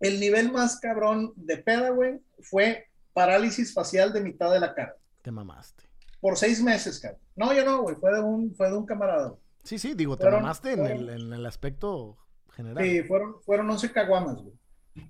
[0.00, 4.96] El nivel más cabrón de peda, güey, fue parálisis facial de mitad de la cara.
[5.24, 5.84] Te mamaste.
[6.20, 7.18] Por seis meses, cabrón.
[7.34, 9.34] No, yo no, güey, fue de un, fue de un camarada.
[9.62, 12.18] Sí, sí, digo, te mamaste en, el, en el aspecto
[12.50, 12.84] general.
[12.84, 14.54] Sí, fueron, fueron 11 caguamas, güey.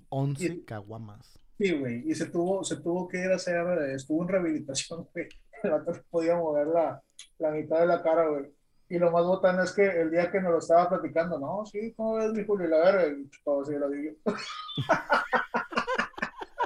[0.07, 1.37] 11 caguamas.
[1.57, 5.27] Sí, güey, y se tuvo, se tuvo que ir a hacer, estuvo en rehabilitación, güey.
[5.63, 7.03] El vato podía mover la,
[7.39, 8.45] la mitad de la cara, güey.
[8.87, 11.93] Y lo más botán es que el día que nos lo estaba platicando, no, sí,
[11.97, 12.69] ¿cómo ves mi Julio?
[12.69, 14.15] La verga, y todo así lo digo.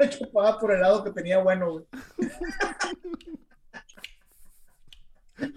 [0.08, 1.86] Chupaba por el lado que tenía bueno, güey.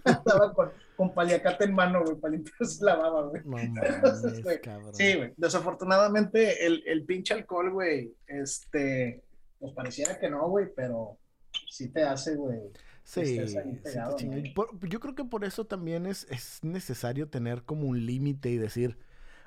[0.04, 3.42] Estaba con, con paliacate en mano, güey, para limpiarse la baba, güey.
[4.92, 5.32] Sí, güey.
[5.36, 9.22] Desafortunadamente, el, el pinche alcohol, güey, este,
[9.58, 11.18] pues pareciera que no, güey, pero
[11.68, 12.60] sí te hace, güey.
[13.04, 13.36] Sí,
[14.88, 18.96] yo creo que por eso también es, es necesario tener como un límite y decir,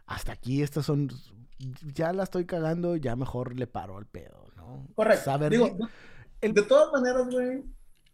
[0.05, 1.09] hasta aquí estas son,
[1.93, 4.87] ya la estoy cagando, ya mejor le paro al pedo, ¿no?
[4.95, 5.37] Correcto.
[5.49, 5.77] Digo,
[6.41, 7.63] de todas maneras, güey,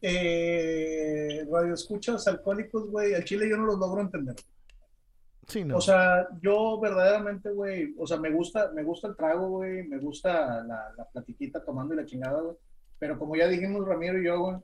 [0.01, 4.35] eh, radio escuchas alcohólicos, güey, al chile yo no los logro entender.
[5.47, 5.77] Sí, no.
[5.77, 9.97] O sea, yo verdaderamente, güey, o sea, me gusta, me gusta el trago, güey, me
[9.97, 12.55] gusta la, la platiquita tomando y la chingada, güey.
[12.99, 14.57] Pero como ya dijimos Ramiro y yo, güey,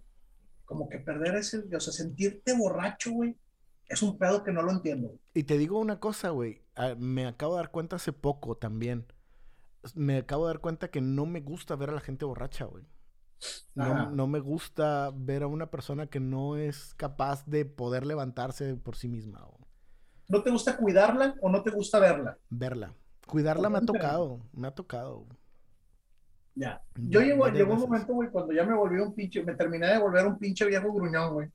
[0.65, 3.35] como que perder ese, o sea, sentirte borracho, güey,
[3.87, 5.17] es un pedo que no lo entiendo.
[5.33, 6.61] Y te digo una cosa, güey,
[6.97, 9.05] me acabo de dar cuenta hace poco también.
[9.95, 12.85] Me acabo de dar cuenta que no me gusta ver a la gente borracha, güey.
[13.75, 18.95] No, me gusta ver a una persona que no es capaz de poder levantarse por
[18.95, 19.47] sí misma.
[20.27, 22.37] ¿No te gusta cuidarla o no te gusta verla?
[22.49, 22.93] Verla.
[23.27, 25.25] Cuidarla me ha tocado, me ha tocado.
[26.55, 26.81] Ya.
[26.95, 29.99] Yo llego, llegó un momento, güey, cuando ya me volví un pinche, me terminé de
[29.99, 31.49] volver un pinche viejo gruñón, güey.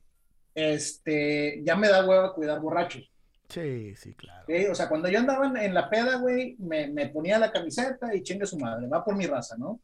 [0.55, 3.12] Este, ya me da hueva cuidar borrachos.
[3.53, 4.45] Sí, sí, claro.
[4.71, 8.23] O sea, cuando yo andaba en, la peda, güey, me, me, ponía la camiseta y
[8.23, 9.79] chingue su madre, va por mi raza, ¿no?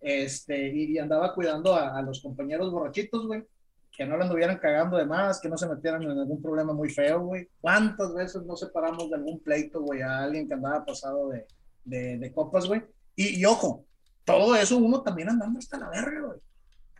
[0.00, 3.44] este, y, andaba cuidando a, los compañeros borrachitos, güey,
[3.92, 6.88] que no le anduvieran cagando de más, que no se metieran en algún problema muy
[6.88, 7.48] feo, güey.
[7.60, 11.46] ¿Cuántas veces no separamos de algún pleito, güey, a alguien que andaba pasado de,
[11.84, 12.82] de, de copas, güey?
[13.14, 13.84] Y, ojo,
[14.24, 16.38] todo eso uno también andando hasta la verga, güey.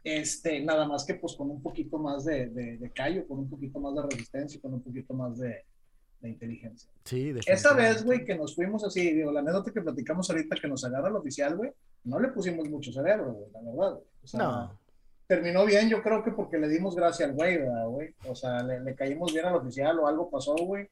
[0.02, 3.50] Este, nada más que pues con un poquito más de, de, de callo, con un
[3.50, 5.64] poquito más de resistencia, con un poquito más de,
[6.20, 6.90] de inteligencia.
[7.04, 10.68] Sí, Esa vez, güey, que nos fuimos así, digo, la anécdota que platicamos ahorita que
[10.68, 11.72] nos agarra el oficial, güey,
[12.04, 14.00] no le pusimos mucho cerebro, güey, la verdad.
[14.22, 14.80] O sea, no.
[15.26, 18.14] Terminó bien, yo creo que porque le dimos gracia al güey, güey?
[18.26, 20.88] O sea, le, caímos bien al oficial o algo pasó, güey,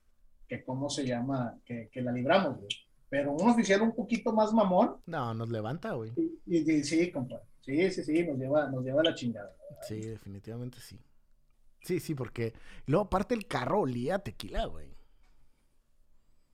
[0.47, 2.69] que cómo se llama, que, que la libramos, güey.
[3.11, 4.97] Pero un oficial un poquito más mamón.
[5.07, 6.13] No, nos levanta, güey.
[6.47, 7.45] Y, sí, compadre.
[7.63, 9.55] Sí, sí, sí, nos lleva, nos lleva la chingada.
[9.83, 10.99] Sí, definitivamente sí.
[11.83, 12.53] Sí, sí, porque
[12.87, 14.98] luego aparte el carro olía tequila, güey.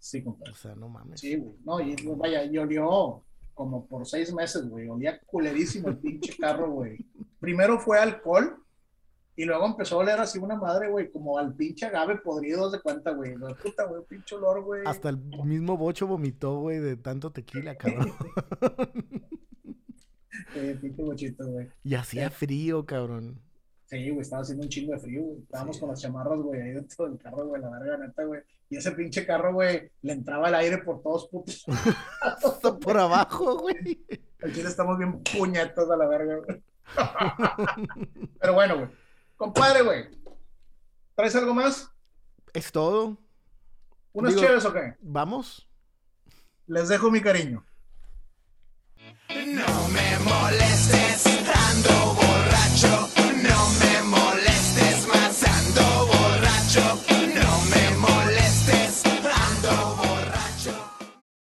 [0.05, 0.52] Sí, compadre.
[0.52, 1.18] O sea, no mames.
[1.18, 1.55] Sí, güey.
[1.64, 3.24] No, y vaya, y olió
[3.55, 4.86] como por seis meses, güey.
[4.86, 6.98] Olía culerísimo el pinche carro, güey.
[7.40, 8.62] Primero fue alcohol
[9.34, 12.82] y luego empezó a oler así una madre, güey, como al pinche agave podrido, de
[12.82, 13.34] cuenta, güey.
[13.62, 14.82] Puta, güey, pinche olor, güey.
[14.84, 18.12] Hasta el mismo bocho vomitó, güey, de tanto tequila, cabrón.
[20.55, 21.68] eh, pinche bochito, güey.
[21.82, 23.40] Y hacía frío, cabrón.
[23.86, 25.38] Sí, güey, estaba haciendo un chingo de frío, güey.
[25.38, 28.42] Estábamos con las chamarras, güey, ahí dentro del carro, güey, la verga neta, güey.
[28.68, 31.64] Y ese pinche carro, güey, le entraba el aire por todos putos.
[32.80, 34.04] por abajo, güey.
[34.42, 36.62] Aquí estamos bien puñetos a la verga, güey.
[38.40, 38.88] Pero bueno, güey.
[39.36, 40.08] Compadre, güey.
[41.14, 41.90] ¿Traes algo más?
[42.52, 43.16] Es todo.
[44.12, 44.94] ¿Unas chéves o qué?
[45.00, 45.68] Vamos.
[46.66, 47.64] Les dejo mi cariño.
[49.28, 51.43] No me molestes.